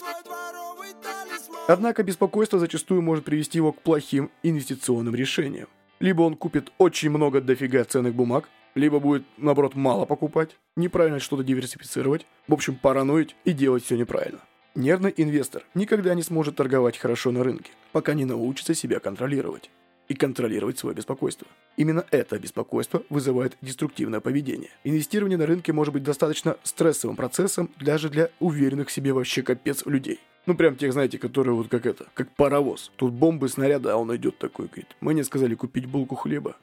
Однако 1.67 2.05
беспокойство 2.05 2.61
зачастую 2.61 3.03
может 3.03 3.25
привести 3.25 3.59
его 3.59 3.73
к 3.73 3.83
плохим 3.83 4.31
инвестиционным 4.45 5.15
решениям. 5.15 5.69
Либо 5.99 6.23
он 6.23 6.37
купит 6.37 6.73
очень 6.79 7.11
много 7.11 7.41
дофига 7.41 7.83
ценных 7.85 8.15
бумаг, 8.15 8.49
либо 8.77 9.01
будет, 9.01 9.25
наоборот, 9.37 9.75
мало 9.75 10.05
покупать, 10.05 10.57
неправильно 10.77 11.19
что-то 11.19 11.43
диверсифицировать, 11.43 12.27
в 12.47 12.55
общем, 12.55 12.77
параноить 12.77 13.35
и 13.45 13.53
делать 13.53 13.85
все 13.85 13.97
неправильно. 13.97 14.41
Нервный 14.77 15.13
инвестор 15.17 15.65
никогда 15.75 16.15
не 16.15 16.23
сможет 16.23 16.55
торговать 16.55 16.97
хорошо 16.97 17.33
на 17.33 17.43
рынке, 17.43 17.73
пока 17.91 18.15
не 18.15 18.25
научится 18.25 18.73
себя 18.73 19.01
контролировать 19.01 19.71
и 20.11 20.15
контролировать 20.15 20.77
свое 20.77 20.97
беспокойство. 20.97 21.47
Именно 21.77 22.05
это 22.11 22.37
беспокойство 22.41 23.05
вызывает 23.11 23.57
деструктивное 23.63 24.19
поведение. 24.19 24.71
Инвестирование 24.83 25.39
на 25.39 25.47
рынке 25.47 25.73
может 25.73 25.95
быть 25.95 26.03
достаточно 26.03 26.57
стрессовым 26.65 27.15
процессом 27.15 27.71
даже 27.81 28.11
для 28.11 28.29
уверенных 28.41 28.89
в 28.89 28.93
себе 28.93 29.13
вообще 29.13 29.43
капец 29.43 29.87
людей. 29.87 30.19
Ну, 30.47 30.57
прям 30.57 30.75
тех, 30.75 30.93
знаете, 30.93 31.17
которые 31.17 31.55
вот 31.55 31.69
как 31.69 31.87
это, 31.87 32.09
как 32.15 32.35
паровоз. 32.35 32.91
Тут 32.97 33.13
бомбы, 33.13 33.49
снаряды, 33.49 33.91
а 33.91 33.97
он 33.97 34.15
идет 34.17 34.37
такой, 34.39 34.67
говорит, 34.67 34.97
мне 35.01 35.23
сказали 35.23 35.55
купить 35.55 35.87
булку 35.87 36.17
хлеба 36.17 36.57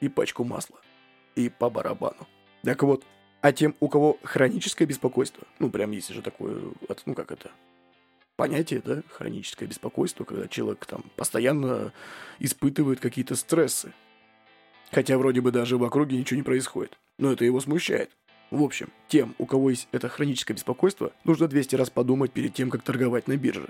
и 0.00 0.08
пачку 0.08 0.44
масла. 0.44 0.78
И 1.34 1.48
по 1.48 1.68
барабану. 1.68 2.28
Так 2.62 2.84
вот, 2.84 3.02
а 3.40 3.52
тем, 3.52 3.74
у 3.80 3.88
кого 3.88 4.16
хроническое 4.22 4.86
беспокойство, 4.86 5.42
ну, 5.58 5.70
прям 5.70 5.90
есть 5.90 6.10
же 6.10 6.22
такое, 6.22 6.56
ну, 7.04 7.14
как 7.14 7.32
это, 7.32 7.50
понятие, 8.36 8.82
да, 8.84 9.02
хроническое 9.10 9.68
беспокойство, 9.68 10.24
когда 10.24 10.46
человек 10.48 10.84
там 10.86 11.04
постоянно 11.16 11.92
испытывает 12.38 13.00
какие-то 13.00 13.34
стрессы. 13.34 13.92
Хотя 14.92 15.18
вроде 15.18 15.40
бы 15.40 15.50
даже 15.50 15.76
в 15.76 15.84
округе 15.84 16.16
ничего 16.16 16.36
не 16.36 16.44
происходит. 16.44 16.98
Но 17.18 17.32
это 17.32 17.44
его 17.44 17.60
смущает. 17.60 18.10
В 18.50 18.62
общем, 18.62 18.92
тем, 19.08 19.34
у 19.38 19.46
кого 19.46 19.70
есть 19.70 19.88
это 19.90 20.08
хроническое 20.08 20.56
беспокойство, 20.56 21.12
нужно 21.24 21.48
200 21.48 21.74
раз 21.74 21.90
подумать 21.90 22.32
перед 22.32 22.54
тем, 22.54 22.70
как 22.70 22.82
торговать 22.82 23.26
на 23.26 23.36
бирже. 23.36 23.68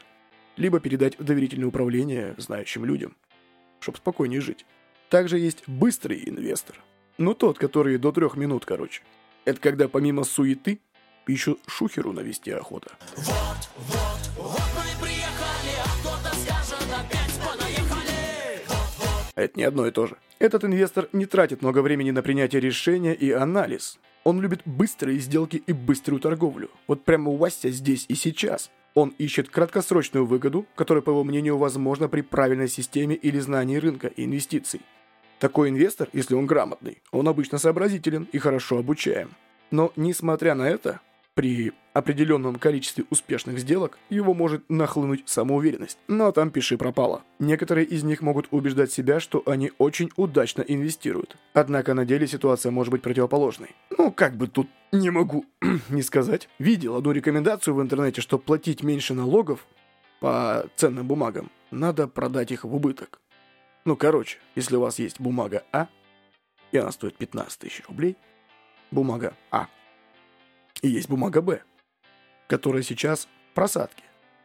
Либо 0.57 0.81
передать 0.81 1.19
в 1.19 1.25
доверительное 1.25 1.69
управление 1.69 2.35
знающим 2.37 2.85
людям, 2.85 3.17
чтобы 3.81 3.99
спокойнее 3.99 4.41
жить. 4.41 4.67
Также 5.09 5.39
есть 5.39 5.67
быстрый 5.67 6.23
инвестор. 6.29 6.83
Ну, 7.17 7.33
тот, 7.33 7.59
который 7.59 7.97
до 7.97 8.13
трех 8.13 8.37
минут, 8.37 8.67
короче. 8.67 9.03
Это 9.47 9.61
когда 9.61 9.89
помимо 9.89 10.25
суеты, 10.25 10.81
еще 11.33 11.57
шухеру 11.67 12.13
навести 12.13 12.51
охота. 12.51 12.93
Вот, 13.17 13.27
вот, 13.77 14.31
вот 14.37 14.61
мы 14.75 14.83
и 14.83 15.05
приехали, 15.05 15.75
а 15.85 15.89
кто-то 16.01 16.37
скажет 16.37 16.89
опять 16.93 17.41
понаехали. 17.41 18.63
Вот, 18.69 18.77
вот. 18.99 19.33
Это 19.35 19.59
не 19.59 19.65
одно 19.65 19.87
и 19.87 19.91
то 19.91 20.07
же. 20.07 20.17
Этот 20.39 20.65
инвестор 20.65 21.09
не 21.13 21.27
тратит 21.27 21.63
много 21.63 21.81
времени 21.81 22.11
на 22.11 22.23
принятие 22.23 22.61
решения 22.61 23.15
и 23.15 23.31
анализ. 23.31 23.99
Он 24.25 24.41
любит 24.41 24.63
быстрые 24.65 25.19
сделки 25.19 25.63
и 25.67 25.73
быструю 25.73 26.21
торговлю. 26.21 26.71
Вот 26.89 27.05
прямо 27.05 27.31
у 27.31 27.37
Вася 27.37 27.71
здесь 27.71 28.07
и 28.09 28.15
сейчас. 28.15 28.71
Он 28.95 29.11
ищет 29.19 29.51
краткосрочную 29.51 30.27
выгоду, 30.27 30.67
которая, 30.75 31.03
по 31.03 31.11
его 31.11 31.23
мнению, 31.23 31.59
возможна 31.59 32.09
при 32.09 32.23
правильной 32.23 32.69
системе 32.69 33.15
или 33.15 33.39
знании 33.39 33.77
рынка 33.77 34.09
и 34.09 34.25
инвестиций. 34.25 34.81
Такой 35.39 35.69
инвестор, 35.69 36.09
если 36.13 36.35
он 36.35 36.47
грамотный, 36.47 37.03
он 37.13 37.29
обычно 37.29 37.59
сообразителен 37.59 38.27
и 38.33 38.39
хорошо 38.39 38.79
обучаем. 38.79 39.31
Но, 39.71 39.93
несмотря 39.97 40.55
на 40.55 40.69
это, 40.69 41.01
при 41.37 41.75
определенном 41.93 42.57
количестве 42.57 43.05
успешных 43.11 43.59
сделок 43.59 43.99
его 44.09 44.33
может 44.33 44.65
нахлынуть 44.71 45.25
самоуверенность. 45.27 45.99
Но 46.09 46.33
там 46.33 46.51
пиши 46.51 46.79
пропало. 46.79 47.23
Некоторые 47.39 47.87
из 47.87 48.05
них 48.05 48.23
могут 48.23 48.49
убеждать 48.51 48.91
себя, 48.91 49.21
что 49.21 49.43
они 49.45 49.71
очень 49.77 50.11
удачно 50.17 50.63
инвестируют. 50.63 51.37
Однако 51.53 51.93
на 51.93 52.07
деле 52.07 52.27
ситуация 52.27 52.73
может 52.73 52.91
быть 52.91 53.03
противоположной. 53.03 53.77
Ну, 53.99 54.11
как 54.11 54.35
бы 54.35 54.49
тут 54.49 54.67
не 54.93 55.11
могу 55.11 55.45
не 55.91 56.01
сказать. 56.01 56.49
Видел 56.59 56.97
одну 56.97 57.13
рекомендацию 57.13 57.75
в 57.75 57.83
интернете, 57.83 58.23
что 58.23 58.39
платить 58.39 58.83
меньше 58.83 59.13
налогов 59.13 59.67
по 60.21 60.67
ценным 60.75 61.07
бумагам, 61.07 61.51
надо 61.71 62.09
продать 62.09 62.51
их 62.51 62.65
в 62.65 62.75
убыток. 62.75 63.21
Ну, 63.85 63.95
короче, 63.95 64.39
если 64.55 64.77
у 64.77 64.81
вас 64.81 64.99
есть 64.99 65.21
бумага 65.21 65.65
А, 65.71 65.89
и 66.73 66.79
она 66.79 66.91
стоит 66.93 67.19
15 67.19 67.59
тысяч 67.59 67.83
рублей, 67.87 68.17
бумага 68.91 69.35
А– 69.51 69.69
и 70.83 70.89
есть 70.89 71.09
бумага 71.09 71.43
Б, 71.43 71.63
которая 72.49 72.83
сейчас 72.83 73.29
в 73.51 73.55
просадке. 73.55 74.05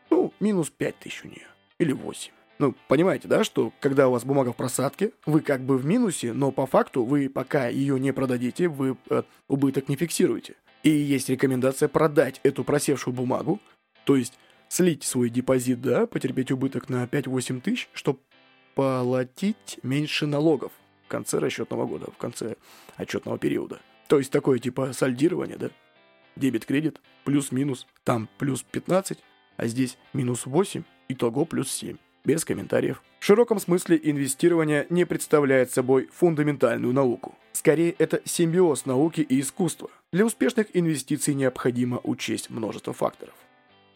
Ну, 0.10 0.34
минус 0.40 0.70
5 0.70 1.00
тысяч 1.00 1.24
у 1.24 1.28
нее. 1.28 1.48
Или 1.80 1.94
8. 1.94 2.32
Ну, 2.60 2.76
понимаете, 2.88 3.28
да, 3.28 3.44
что 3.44 3.74
когда 3.80 4.08
у 4.08 4.12
вас 4.12 4.24
бумага 4.24 4.54
в 4.54 4.56
просадке, 4.56 5.14
вы 5.26 5.42
как 5.42 5.62
бы 5.62 5.78
в 5.78 5.86
минусе, 5.86 6.32
но 6.32 6.52
по 6.52 6.68
факту 6.68 7.04
вы 7.04 7.28
пока 7.28 7.68
ее 7.68 8.00
не 8.00 8.14
продадите, 8.14 8.68
вы 8.68 8.98
э, 9.10 9.24
убыток 9.48 9.90
не 9.90 9.96
фиксируете. 9.96 10.56
И 10.84 10.90
есть 10.90 11.30
рекомендация 11.30 11.90
продать 11.90 12.40
эту 12.44 12.64
просевшую 12.64 13.16
бумагу, 13.16 13.60
то 14.04 14.16
есть 14.16 14.38
слить 14.68 15.04
свой 15.04 15.30
депозит, 15.30 15.82
да, 15.82 16.06
потерпеть 16.06 16.52
убыток 16.52 16.88
на 16.88 17.04
5-8 17.06 17.62
тысяч, 17.62 17.90
чтобы 17.94 18.20
платить 18.76 19.80
меньше 19.84 20.28
налогов 20.28 20.72
в 21.06 21.08
конце 21.08 21.40
расчетного 21.40 21.86
года, 21.86 22.12
в 22.12 22.18
конце 22.18 22.56
отчетного 22.96 23.38
периода. 23.38 23.80
То 24.08 24.18
есть 24.18 24.32
такое 24.32 24.60
типа 24.60 24.94
сальдирование, 24.94 25.58
да? 25.58 25.70
Дебет-кредит, 26.36 27.02
плюс-минус, 27.24 27.88
там 28.04 28.30
плюс 28.38 28.64
15, 28.64 29.20
а 29.58 29.68
здесь 29.68 29.98
минус 30.14 30.46
8, 30.46 30.84
итого 31.10 31.46
плюс 31.46 31.72
7. 31.72 31.98
Без 32.24 32.46
комментариев. 32.46 33.02
В 33.20 33.26
широком 33.26 33.60
смысле 33.60 34.00
инвестирование 34.02 34.86
не 34.90 35.06
представляет 35.06 35.72
собой 35.72 36.08
фундаментальную 36.14 36.94
науку. 36.94 37.36
Скорее, 37.52 37.92
это 37.98 38.22
симбиоз 38.26 38.86
науки 38.86 39.22
и 39.22 39.40
искусства. 39.40 39.90
Для 40.12 40.26
успешных 40.26 40.68
инвестиций 40.74 41.34
необходимо 41.34 42.00
учесть 42.04 42.50
множество 42.50 42.94
факторов. 42.94 43.34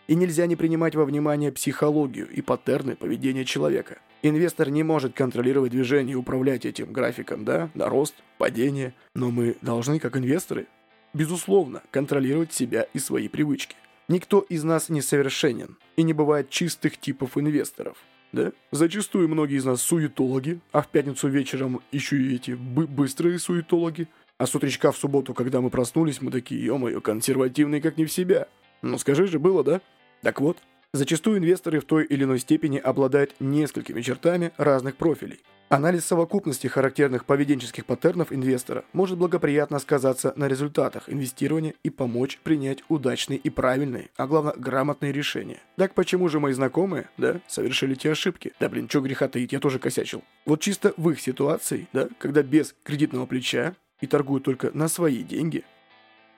И 0.08 0.16
нельзя 0.16 0.46
не 0.46 0.56
принимать 0.56 0.96
во 0.96 1.06
внимание 1.06 1.52
психологию 1.52 2.30
и 2.30 2.42
паттерны 2.42 2.96
поведения 2.96 3.46
человека. 3.46 3.98
Инвестор 4.22 4.70
не 4.70 4.84
может 4.84 5.14
контролировать 5.14 5.72
движение 5.72 6.14
и 6.14 6.16
управлять 6.16 6.66
этим 6.66 6.92
графиком, 6.92 7.46
да, 7.46 7.70
на 7.74 7.90
рост, 7.90 8.16
падение, 8.38 8.94
но 9.14 9.30
мы 9.30 9.58
должны, 9.62 10.00
как 10.00 10.18
инвесторы, 10.18 10.68
безусловно, 11.16 11.82
контролировать 11.92 12.54
себя 12.54 12.88
и 12.94 13.00
свои 13.00 13.28
привычки. 13.28 13.76
Никто 14.08 14.42
из 14.42 14.64
нас 14.64 14.90
не 14.90 15.02
совершенен, 15.02 15.78
и 15.96 16.04
не 16.04 16.14
бывает 16.14 16.50
чистых 16.50 16.98
типов 16.98 17.38
инвесторов. 17.38 17.98
Да? 18.34 18.52
Зачастую 18.72 19.30
многие 19.30 19.58
из 19.58 19.66
нас 19.66 19.82
суетологи, 19.82 20.60
а 20.74 20.82
в 20.82 20.90
пятницу 20.90 21.30
вечером 21.30 21.82
еще 21.92 22.18
и 22.18 22.36
эти 22.36 22.52
бы 22.52 22.86
быстрые 22.86 23.40
суетологи. 23.40 24.10
А 24.38 24.46
с 24.46 24.54
утречка 24.54 24.92
в 24.92 24.98
субботу, 24.98 25.34
когда 25.34 25.62
мы 25.62 25.70
проснулись, 25.70 26.22
мы 26.22 26.30
такие, 26.30 26.64
ё-моё, 26.66 27.00
консервативные 27.00 27.82
как 27.82 27.98
не 27.98 28.04
в 28.04 28.12
себя. 28.12 28.50
Ну 28.82 28.98
скажи 28.98 29.28
же, 29.28 29.40
было, 29.40 29.64
да? 29.64 29.80
Так 30.22 30.42
вот, 30.42 30.58
зачастую 30.96 31.40
инвесторы 31.40 31.80
в 31.80 31.86
той 31.86 32.06
или 32.06 32.24
иной 32.24 32.40
степени 32.40 32.78
обладают 32.78 33.36
несколькими 33.40 34.02
чертами 34.02 34.52
разных 34.58 34.96
профилей– 34.96 35.40
Анализ 35.68 36.06
совокупности 36.06 36.68
характерных 36.68 37.26
поведенческих 37.26 37.88
паттернов 37.88 38.32
инвестора 38.32 38.86
может 38.94 39.18
благоприятно 39.18 39.80
сказаться 39.80 40.32
на 40.36 40.48
результатах 40.48 41.10
инвестирования 41.10 41.74
и 41.82 41.90
помочь 41.90 42.40
принять 42.44 42.84
удачные 42.88 43.40
и 43.40 43.50
правильные, 43.50 44.12
а 44.16 44.28
главное 44.28 44.54
грамотные 44.54 45.12
решения. 45.12 45.58
Так 45.76 45.96
почему 45.96 46.30
же 46.30 46.40
мои 46.40 46.54
знакомые, 46.54 47.10
да, 47.18 47.42
совершили 47.48 47.96
те 47.96 48.12
ошибки? 48.12 48.54
Да 48.60 48.70
блин, 48.70 48.88
что 48.88 49.02
греха 49.02 49.28
таить, 49.28 49.54
я 49.54 49.60
тоже 49.60 49.80
косячил. 49.80 50.24
Вот 50.46 50.62
чисто 50.62 50.94
в 50.98 51.10
их 51.10 51.20
ситуации, 51.20 51.88
да, 51.94 52.10
когда 52.20 52.44
без 52.44 52.76
кредитного 52.84 53.26
плеча 53.26 53.74
и 54.02 54.06
торгуют 54.06 54.44
только 54.44 54.70
на 54.72 54.88
свои 54.88 55.24
деньги, 55.24 55.64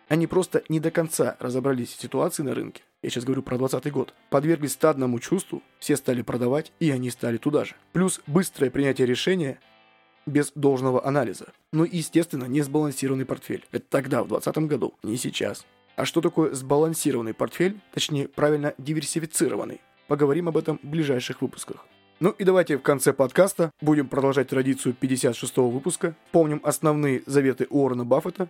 они 0.08 0.26
просто 0.26 0.64
не 0.70 0.80
до 0.80 0.90
конца 0.90 1.36
разобрались 1.42 1.90
в 1.94 2.02
ситуации 2.02 2.44
на 2.44 2.56
рынке 2.56 2.82
я 3.04 3.10
сейчас 3.10 3.26
говорю 3.26 3.44
про 3.44 3.58
20 3.58 3.92
год, 3.92 4.14
подверглись 4.30 4.74
стадному 4.74 5.20
чувству, 5.20 5.62
все 5.80 5.96
стали 5.98 6.24
продавать, 6.24 6.72
и 6.80 6.90
они 6.90 7.10
стали 7.10 7.38
туда 7.38 7.64
же. 7.64 7.76
Плюс 7.94 8.22
быстрое 8.26 8.72
принятие 8.72 9.06
решения 9.06 9.60
без 10.26 10.52
должного 10.56 11.06
анализа. 11.06 11.54
Ну 11.72 11.84
и, 11.84 11.98
естественно, 11.98 12.46
не 12.46 12.62
сбалансированный 12.62 13.26
портфель. 13.26 13.66
Это 13.72 13.86
тогда, 13.90 14.24
в 14.24 14.28
2020 14.28 14.70
году, 14.70 14.94
не 15.04 15.18
сейчас. 15.18 15.66
А 15.96 16.06
что 16.06 16.22
такое 16.22 16.54
сбалансированный 16.54 17.34
портфель, 17.34 17.80
точнее, 17.94 18.28
правильно 18.28 18.74
диверсифицированный? 18.78 19.82
Поговорим 20.08 20.48
об 20.48 20.58
этом 20.58 20.80
в 20.82 20.88
ближайших 20.88 21.42
выпусках. 21.42 21.86
Ну 22.20 22.32
и 22.32 22.44
давайте 22.44 22.78
в 22.78 22.82
конце 22.82 23.14
подкаста 23.14 23.72
будем 23.80 24.08
продолжать 24.08 24.50
традицию 24.50 24.96
56-го 25.00 25.70
выпуска. 25.70 26.16
Помним 26.32 26.62
основные 26.64 27.22
заветы 27.28 27.68
Уоррена 27.70 28.06
Баффета. 28.06 28.50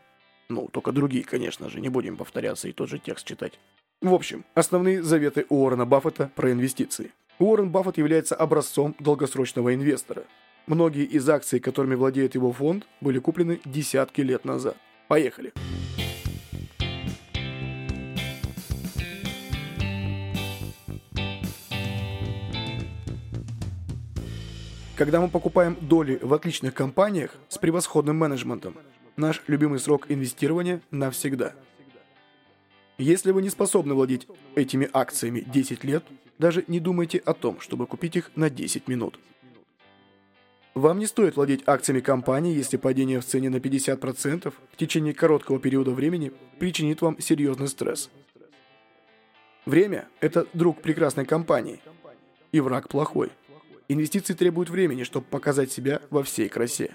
Ну, 0.49 0.69
только 0.71 0.93
другие, 0.93 1.25
конечно 1.25 1.69
же, 1.69 1.81
не 1.81 1.89
будем 1.89 2.15
повторяться 2.15 2.69
и 2.69 2.71
тот 2.71 2.89
же 2.89 2.97
текст 2.97 3.25
читать. 3.25 3.59
В 3.99 4.13
общем, 4.13 4.45
основные 4.53 5.01
заветы 5.01 5.47
Уоррена 5.49 5.87
Баффета 5.87 6.29
про 6.35 6.51
инвестиции. 6.51 7.13
Уоррен 7.39 7.71
Баффет 7.71 7.97
является 7.97 8.35
образцом 8.35 8.95
долгосрочного 8.99 9.73
инвестора. 9.73 10.25
Многие 10.67 11.03
из 11.03 11.27
акций, 11.27 11.59
которыми 11.59 11.95
владеет 11.95 12.35
его 12.35 12.53
фонд, 12.53 12.85
были 13.01 13.17
куплены 13.17 13.59
десятки 13.65 14.21
лет 14.21 14.45
назад. 14.45 14.77
Поехали! 15.07 15.51
Когда 24.95 25.21
мы 25.21 25.29
покупаем 25.29 25.75
доли 25.81 26.19
в 26.21 26.35
отличных 26.35 26.75
компаниях 26.75 27.35
с 27.49 27.57
превосходным 27.57 28.17
менеджментом, 28.17 28.75
наш 29.15 29.41
любимый 29.47 29.79
срок 29.79 30.05
инвестирования 30.09 30.81
навсегда– 30.91 31.55
если 32.97 33.31
вы 33.31 33.41
не 33.41 33.49
способны 33.49 33.93
владеть 33.93 34.27
этими 34.55 34.89
акциями 34.91 35.41
10 35.41 35.83
лет, 35.83 36.03
даже 36.39 36.63
не 36.67 36.79
думайте 36.79 37.19
о 37.19 37.33
том, 37.33 37.59
чтобы 37.59 37.87
купить 37.87 38.15
их 38.15 38.31
на 38.35 38.49
10 38.49 38.87
минут. 38.87 39.19
Вам 40.73 40.99
не 40.99 41.07
стоит 41.07 41.35
владеть 41.35 41.63
акциями 41.67 42.01
компании, 42.01 42.55
если 42.55 42.77
падение 42.77 43.19
в 43.19 43.25
цене 43.25 43.49
на 43.49 43.55
50% 43.55 44.53
в 44.71 44.77
течение 44.77 45.13
короткого 45.13 45.59
периода 45.59 45.91
времени 45.91 46.31
причинит 46.59 47.01
вам 47.01 47.19
серьезный 47.19 47.67
стресс. 47.67 48.11
Время– 49.65 50.07
это 50.21 50.47
друг 50.53 50.81
прекрасной 50.81 51.25
компании 51.25 51.81
и 52.51 52.59
враг 52.59 52.89
плохой. 52.89 53.31
Инвестиции 53.87 54.33
требуют 54.33 54.69
времени, 54.69 55.03
чтобы 55.03 55.25
показать 55.25 55.71
себя 55.71 56.01
во 56.09 56.23
всей 56.23 56.47
красе. 56.47 56.91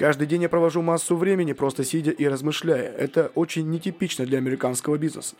Каждый 0.00 0.26
день 0.26 0.40
я 0.40 0.48
провожу 0.48 0.80
массу 0.80 1.14
времени, 1.14 1.52
просто 1.52 1.84
сидя 1.84 2.10
и 2.10 2.26
размышляя. 2.26 2.90
Это 2.90 3.30
очень 3.34 3.68
нетипично 3.68 4.24
для 4.24 4.38
американского 4.38 4.96
бизнеса. 4.96 5.36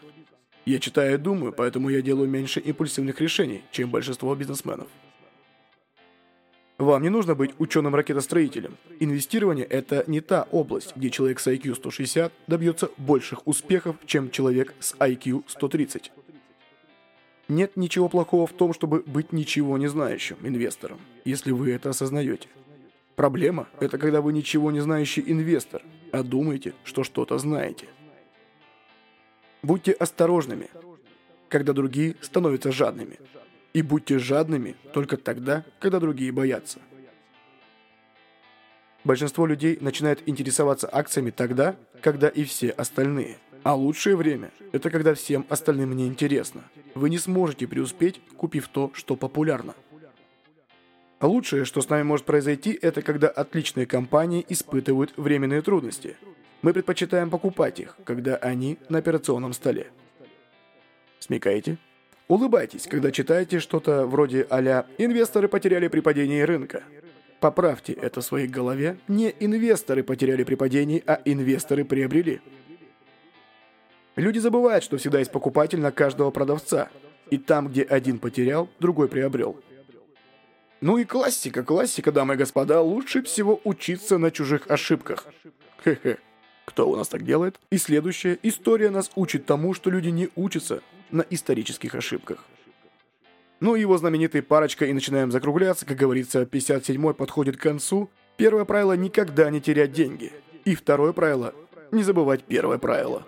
Я 0.66 0.78
читаю 0.80 1.14
и 1.14 1.16
думаю, 1.16 1.54
поэтому 1.54 1.88
я 1.88 2.02
делаю 2.02 2.28
меньше 2.28 2.60
импульсивных 2.60 3.22
решений, 3.22 3.62
чем 3.70 3.88
большинство 3.88 4.34
бизнесменов. 4.34 4.86
Вам 6.76 7.02
не 7.02 7.08
нужно 7.08 7.34
быть 7.34 7.52
ученым-ракетостроителем. 7.58 8.76
Инвестирование– 9.00 9.64
это 9.70 10.04
не 10.06 10.20
та 10.20 10.46
область, 10.50 10.94
где 10.94 11.08
человек 11.08 11.40
с 11.40 11.46
IQ 11.46 11.76
160 11.76 12.30
добьется 12.46 12.90
больших 12.98 13.46
успехов, 13.46 13.96
чем 14.04 14.30
человек 14.30 14.74
с 14.78 14.94
IQ 14.96 15.44
130. 15.46 16.12
Нет 17.48 17.78
ничего 17.78 18.10
плохого 18.10 18.46
в 18.46 18.52
том, 18.52 18.74
чтобы 18.74 19.02
быть 19.06 19.32
ничего 19.32 19.78
не 19.78 19.86
знающим 19.86 20.36
инвестором, 20.42 21.00
если 21.24 21.50
вы 21.50 21.70
это 21.70 21.88
осознаете. 21.88 22.48
Проблема– 23.20 23.68
это 23.80 23.98
когда 23.98 24.22
вы 24.22 24.32
ничего 24.32 24.70
не 24.70 24.80
знающий 24.80 25.22
инвестор, 25.26 25.82
а 26.10 26.22
думаете, 26.22 26.72
что 26.84 27.04
что-то 27.04 27.36
знаете. 27.36 27.86
Будьте 29.62 29.92
осторожными, 29.92 30.70
когда 31.50 31.74
другие 31.74 32.16
становятся 32.22 32.72
жадными. 32.72 33.18
И 33.74 33.82
будьте 33.82 34.18
жадными 34.18 34.74
только 34.94 35.18
тогда, 35.18 35.66
когда 35.80 36.00
другие 36.00 36.32
боятся. 36.32 36.78
Большинство 39.04 39.44
людей 39.44 39.76
начинает 39.82 40.26
интересоваться 40.26 40.88
акциями 40.90 41.28
тогда, 41.28 41.76
когда 42.00 42.28
и 42.28 42.44
все 42.44 42.70
остальные. 42.70 43.36
А 43.64 43.74
лучшее 43.74 44.16
время– 44.16 44.50
это 44.72 44.88
когда 44.88 45.12
всем 45.12 45.44
остальным 45.50 45.94
не 45.94 46.06
интересно. 46.06 46.64
Вы 46.94 47.10
не 47.10 47.18
сможете 47.18 47.68
преуспеть, 47.68 48.22
купив 48.38 48.68
то, 48.68 48.90
что 48.94 49.14
популярно. 49.14 49.74
А 51.20 51.26
лучшее, 51.26 51.66
что 51.66 51.82
с 51.82 51.88
нами 51.90 52.02
может 52.02 52.24
произойти, 52.24 52.76
это 52.80 53.02
когда 53.02 53.28
отличные 53.28 53.84
компании 53.84 54.44
испытывают 54.48 55.12
временные 55.18 55.60
трудности. 55.60 56.16
Мы 56.62 56.72
предпочитаем 56.72 57.28
покупать 57.28 57.78
их, 57.78 57.96
когда 58.04 58.36
они 58.36 58.78
на 58.88 58.98
операционном 58.98 59.52
столе. 59.52 59.88
Смекаете? 61.18 61.76
Улыбайтесь, 62.26 62.86
когда 62.86 63.10
читаете 63.12 63.60
что-то 63.60 64.06
вроде 64.06 64.46
а 64.48 64.86
«Инвесторы 64.96 65.48
потеряли 65.48 65.88
при 65.88 66.00
падении 66.00 66.40
рынка». 66.40 66.84
Поправьте 67.38 67.92
это 67.92 68.22
в 68.22 68.24
своей 68.24 68.48
голове. 68.48 68.98
Не 69.08 69.34
инвесторы 69.40 70.02
потеряли 70.02 70.44
при 70.44 70.54
падении, 70.54 71.02
а 71.06 71.20
инвесторы 71.24 71.84
приобрели. 71.84 72.40
Люди 74.16 74.38
забывают, 74.38 74.84
что 74.84 74.96
всегда 74.96 75.18
есть 75.18 75.32
покупатель 75.32 75.80
на 75.80 75.90
каждого 75.90 76.30
продавца. 76.30 76.88
И 77.30 77.38
там, 77.38 77.68
где 77.68 77.82
один 77.82 78.18
потерял, 78.18 78.68
другой 78.78 79.08
приобрел. 79.08 79.62
Ну 80.80 80.96
и 80.96 81.04
классика, 81.04 81.62
классика, 81.62 82.10
дамы 82.10 82.34
и 82.34 82.36
господа, 82.38 82.80
лучше 82.80 83.22
всего 83.22 83.60
учиться 83.64 84.16
на 84.16 84.30
чужих 84.30 84.70
ошибках. 84.70 85.26
Хе-хе. 85.84 86.18
Кто 86.64 86.88
у 86.88 86.96
нас 86.96 87.08
так 87.08 87.24
делает? 87.24 87.58
И 87.70 87.78
следующая 87.78 88.38
история 88.42 88.90
нас 88.90 89.10
учит 89.14 89.44
тому, 89.44 89.74
что 89.74 89.90
люди 89.90 90.08
не 90.08 90.30
учатся 90.36 90.82
на 91.10 91.24
исторических 91.28 91.94
ошибках. 91.94 92.44
Ну 93.60 93.76
и 93.76 93.80
его 93.80 93.98
знаменитая 93.98 94.40
парочка, 94.42 94.86
и 94.86 94.92
начинаем 94.92 95.30
закругляться, 95.30 95.84
как 95.84 95.98
говорится, 95.98 96.42
57-й 96.42 97.14
подходит 97.14 97.58
к 97.58 97.62
концу. 97.62 98.08
Первое 98.38 98.64
правило– 98.64 98.92
никогда 98.96 99.50
не 99.50 99.60
терять 99.60 99.92
деньги. 99.92 100.32
И 100.64 100.74
второе 100.74 101.12
правило– 101.12 101.54
не 101.90 102.02
забывать 102.02 102.44
первое 102.44 102.78
правило. 102.78 103.26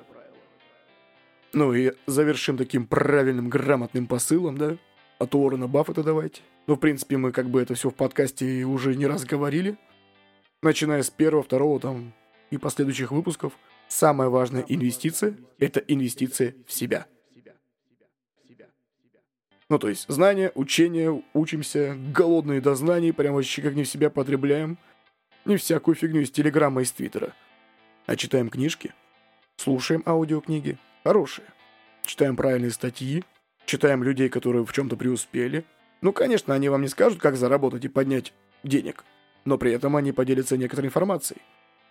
Ну 1.53 1.75
и 1.75 1.93
завершим 2.07 2.57
таким 2.57 2.87
правильным, 2.87 3.51
грамотным 3.51 4.07
посылом, 4.07 4.57
да? 4.57 4.77
От 5.23 5.37
Уоррена 5.37 5.69
Баффета 5.69 6.03
давайте. 6.03 6.43
Ну, 6.67 6.75
в 6.75 6.81
принципе, 6.81 7.17
мы 7.17 7.31
как 7.31 7.49
бы 7.49 7.63
это 7.63 7.77
все 7.77 7.91
в 7.91 7.95
подкасте 7.95 8.65
уже 8.65 8.97
не 8.97 9.07
раз 9.07 9.25
говорили. 9.25 9.77
Начиная 10.65 11.05
с 11.05 11.11
первого, 11.11 11.45
второго 11.45 11.79
там 11.79 12.13
и 12.51 12.59
последующих 12.59 13.13
выпусков. 13.13 13.53
Самая 13.87 14.29
важная 14.31 14.65
инвестиция– 14.67 15.37
это 15.61 15.79
инвестиция 15.79 16.57
в 16.67 16.73
себя. 16.73 17.07
Ну, 19.69 19.79
то 19.79 19.89
есть, 19.89 20.07
знания, 20.09 20.51
учение, 20.57 21.23
учимся, 21.35 21.97
голодные 22.13 22.61
до 22.61 22.75
знаний, 22.75 23.13
прям 23.13 23.35
вообще 23.35 23.63
как 23.63 23.75
не 23.75 23.85
в 23.85 23.89
себя 23.89 24.11
потребляем. 24.11 24.77
Не 25.45 25.57
всякую 25.57 25.95
фигню 25.95 26.23
из 26.23 26.33
Телеграма, 26.33 26.83
из 26.83 26.91
Твиттера. 26.91 27.33
А 28.07 28.17
читаем 28.17 28.51
книжки, 28.51 28.93
слушаем 29.57 30.03
аудиокниги, 30.05 30.79
хорошие. 31.05 31.47
Читаем 32.05 32.35
правильные 32.35 32.73
статьи, 32.73 33.23
читаем 33.67 34.03
людей, 34.03 34.29
которые 34.29 34.65
в 34.65 34.73
чем-то 34.73 34.97
преуспели. 34.97 35.65
Ну, 36.01 36.13
конечно, 36.13 36.55
они 36.55 36.69
вам 36.69 36.83
не 36.83 36.89
скажут, 36.89 37.21
как 37.21 37.37
заработать 37.37 37.85
и 37.85 37.89
поднять 37.89 38.33
денег, 38.65 39.05
но 39.45 39.59
при 39.59 39.73
этом 39.73 39.97
они 39.97 40.13
поделятся 40.13 40.57
некоторой 40.57 40.89
информацией 40.89 41.41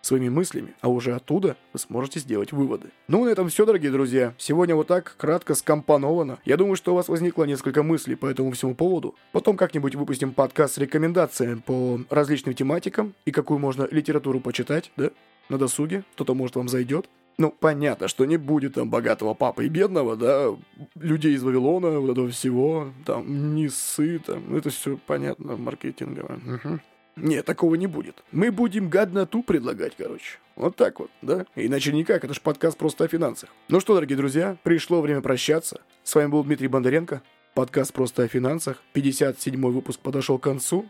своими 0.02 0.28
мыслями, 0.28 0.74
а 0.80 0.88
уже 0.88 1.14
оттуда 1.14 1.56
вы 1.72 1.78
сможете 1.78 2.18
сделать 2.20 2.52
выводы. 2.52 2.88
Ну, 3.08 3.24
на 3.24 3.28
этом 3.28 3.48
все, 3.48 3.64
дорогие 3.64 3.90
друзья. 3.90 4.34
Сегодня 4.36 4.74
вот 4.74 4.88
так, 4.88 5.14
кратко, 5.16 5.54
скомпоновано. 5.54 6.38
Я 6.44 6.56
думаю, 6.56 6.76
что 6.76 6.92
у 6.92 6.96
вас 6.96 7.08
возникло 7.08 7.44
несколько 7.44 7.82
мыслей 7.82 8.16
по 8.16 8.26
этому 8.26 8.50
всему 8.50 8.74
поводу. 8.74 9.14
Потом 9.30 9.56
как-нибудь 9.56 9.94
выпустим 9.94 10.32
подкаст 10.32 10.74
с 10.74 10.78
рекомендациями 10.78 11.62
по 11.64 12.00
различным 12.10 12.54
тематикам 12.54 13.14
и 13.24 13.30
какую 13.30 13.60
можно 13.60 13.86
литературу 13.90 14.40
почитать, 14.40 14.90
да? 14.96 15.10
На 15.48 15.58
досуге. 15.58 16.04
Кто-то, 16.14 16.34
может, 16.34 16.56
вам 16.56 16.68
зайдет. 16.68 17.08
Ну, 17.38 17.50
понятно, 17.50 18.08
что 18.08 18.24
не 18.24 18.36
будет 18.36 18.74
там 18.74 18.90
богатого 18.90 19.34
папы 19.34 19.66
и 19.66 19.68
бедного, 19.68 20.16
да, 20.16 20.54
людей 20.94 21.34
из 21.34 21.42
Вавилона, 21.42 21.98
вот 21.98 22.10
этого 22.10 22.28
всего, 22.30 22.92
там, 23.04 23.54
нисы, 23.54 24.18
там, 24.18 24.54
это 24.54 24.70
все 24.70 24.98
понятно, 25.06 25.56
маркетингово. 25.56 26.34
Угу. 26.34 26.80
Нет, 27.16 27.44
такого 27.44 27.74
не 27.74 27.86
будет. 27.86 28.22
Мы 28.32 28.50
будем 28.50 28.88
гадноту 28.88 29.42
предлагать, 29.42 29.94
короче. 29.96 30.38
Вот 30.56 30.76
так 30.76 31.00
вот, 31.00 31.10
да? 31.20 31.46
Иначе 31.56 31.92
никак, 31.92 32.24
это 32.24 32.34
ж 32.34 32.40
подкаст 32.40 32.78
просто 32.78 33.04
о 33.04 33.08
финансах. 33.08 33.50
Ну 33.68 33.80
что, 33.80 33.94
дорогие 33.94 34.16
друзья, 34.16 34.56
пришло 34.62 35.00
время 35.00 35.20
прощаться. 35.20 35.80
С 36.02 36.14
вами 36.14 36.28
был 36.28 36.44
Дмитрий 36.44 36.68
Бондаренко. 36.68 37.22
Подкаст 37.54 37.92
«Просто 37.92 38.22
о 38.22 38.28
финансах». 38.28 38.82
57-й 38.94 39.56
выпуск 39.56 40.00
подошел 40.00 40.38
к 40.38 40.42
концу. 40.42 40.88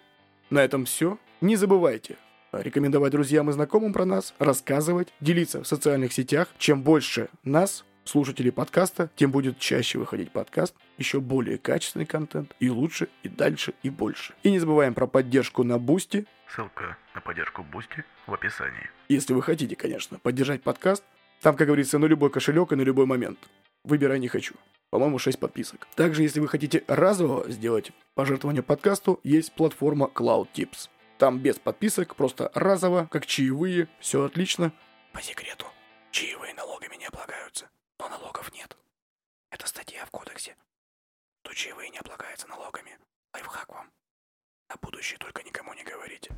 На 0.49 0.63
этом 0.63 0.85
все. 0.85 1.19
Не 1.41 1.57
забывайте 1.57 2.17
рекомендовать 2.53 3.13
друзьям 3.13 3.51
и 3.51 3.53
знакомым 3.53 3.93
про 3.93 4.05
нас, 4.05 4.35
рассказывать, 4.39 5.13
делиться 5.21 5.63
в 5.63 5.67
социальных 5.67 6.13
сетях. 6.13 6.49
Чем 6.59 6.83
больше 6.83 7.29
нас, 7.45 7.85
слушателей 8.05 8.53
подкаста, 8.53 9.11
тем 9.17 9.31
будет 9.31 9.59
чаще 9.59 9.99
выходить 9.99 10.33
подкаст, 10.33 10.75
еще 10.99 11.21
более 11.21 11.59
качественный 11.59 12.07
контент, 12.07 12.55
и 12.61 12.69
лучше, 12.69 13.09
и 13.23 13.29
дальше, 13.29 13.75
и 13.83 13.91
больше. 13.91 14.35
И 14.43 14.51
не 14.51 14.59
забываем 14.59 14.95
про 14.95 15.07
поддержку 15.07 15.65
на 15.65 15.79
Boosty. 15.79 16.27
Ссылка 16.55 16.97
на 17.15 17.21
поддержку 17.21 17.63
Boosty 17.63 18.05
в 18.27 18.35
описании. 18.35 18.91
Если 19.09 19.33
вы 19.33 19.43
хотите, 19.43 19.77
конечно, 19.77 20.19
поддержать 20.19 20.63
подкаст, 20.63 21.05
там, 21.41 21.57
как 21.57 21.67
говорится, 21.67 21.99
на 21.99 22.07
любой 22.07 22.31
кошелек 22.31 22.73
и 22.73 22.77
на 22.77 22.83
любой 22.83 23.07
момент. 23.07 23.39
Выбирай 23.85 24.21
не 24.21 24.29
хочу. 24.29 24.55
По-моему, 24.91 25.19
6 25.19 25.41
подписок. 25.41 25.89
Также, 25.97 26.23
если 26.23 26.39
вы 26.39 26.49
хотите 26.49 26.85
разово 26.87 27.51
сделать 27.51 27.93
пожертвование 28.15 28.63
подкасту, 28.63 29.19
есть 29.25 29.53
платформа 29.55 30.11
CloudTips. 30.15 30.89
Там 31.19 31.39
без 31.39 31.59
подписок, 31.59 32.17
просто 32.17 32.51
разово, 32.55 33.09
как 33.11 33.27
чаевые, 33.27 33.89
все 34.01 34.25
отлично. 34.25 34.73
По 35.13 35.23
секрету, 35.23 35.67
чаевые 36.11 36.55
налогами 36.55 36.97
не 36.97 37.07
облагаются 37.07 37.69
но 38.03 38.09
налогов 38.09 38.53
нет. 38.53 38.77
Это 39.51 39.69
статья 39.69 40.05
в 40.05 40.11
кодексе. 40.11 40.57
То 41.43 41.53
чаевые 41.53 41.89
не 41.91 41.99
облагаются 41.99 42.49
налогами. 42.49 42.99
Лайфхак 43.33 43.69
вам. 43.69 43.91
На 44.69 44.77
будущее 44.83 45.19
только 45.19 45.43
никому 45.45 45.73
не 45.75 45.85
говорите. 45.85 46.33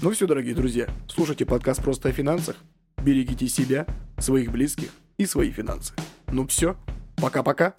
Ну 0.00 0.12
все, 0.12 0.26
дорогие 0.26 0.54
друзья, 0.54 0.88
слушайте 1.08 1.44
подкаст 1.46 1.82
«Просто 1.82 2.10
о 2.10 2.12
финансах». 2.12 2.56
Берегите 2.98 3.48
себя, 3.48 3.86
своих 4.18 4.52
близких 4.52 4.90
и 5.16 5.26
свои 5.26 5.50
финансы. 5.50 5.94
Ну 6.28 6.46
все, 6.46 6.76
пока-пока. 7.16 7.74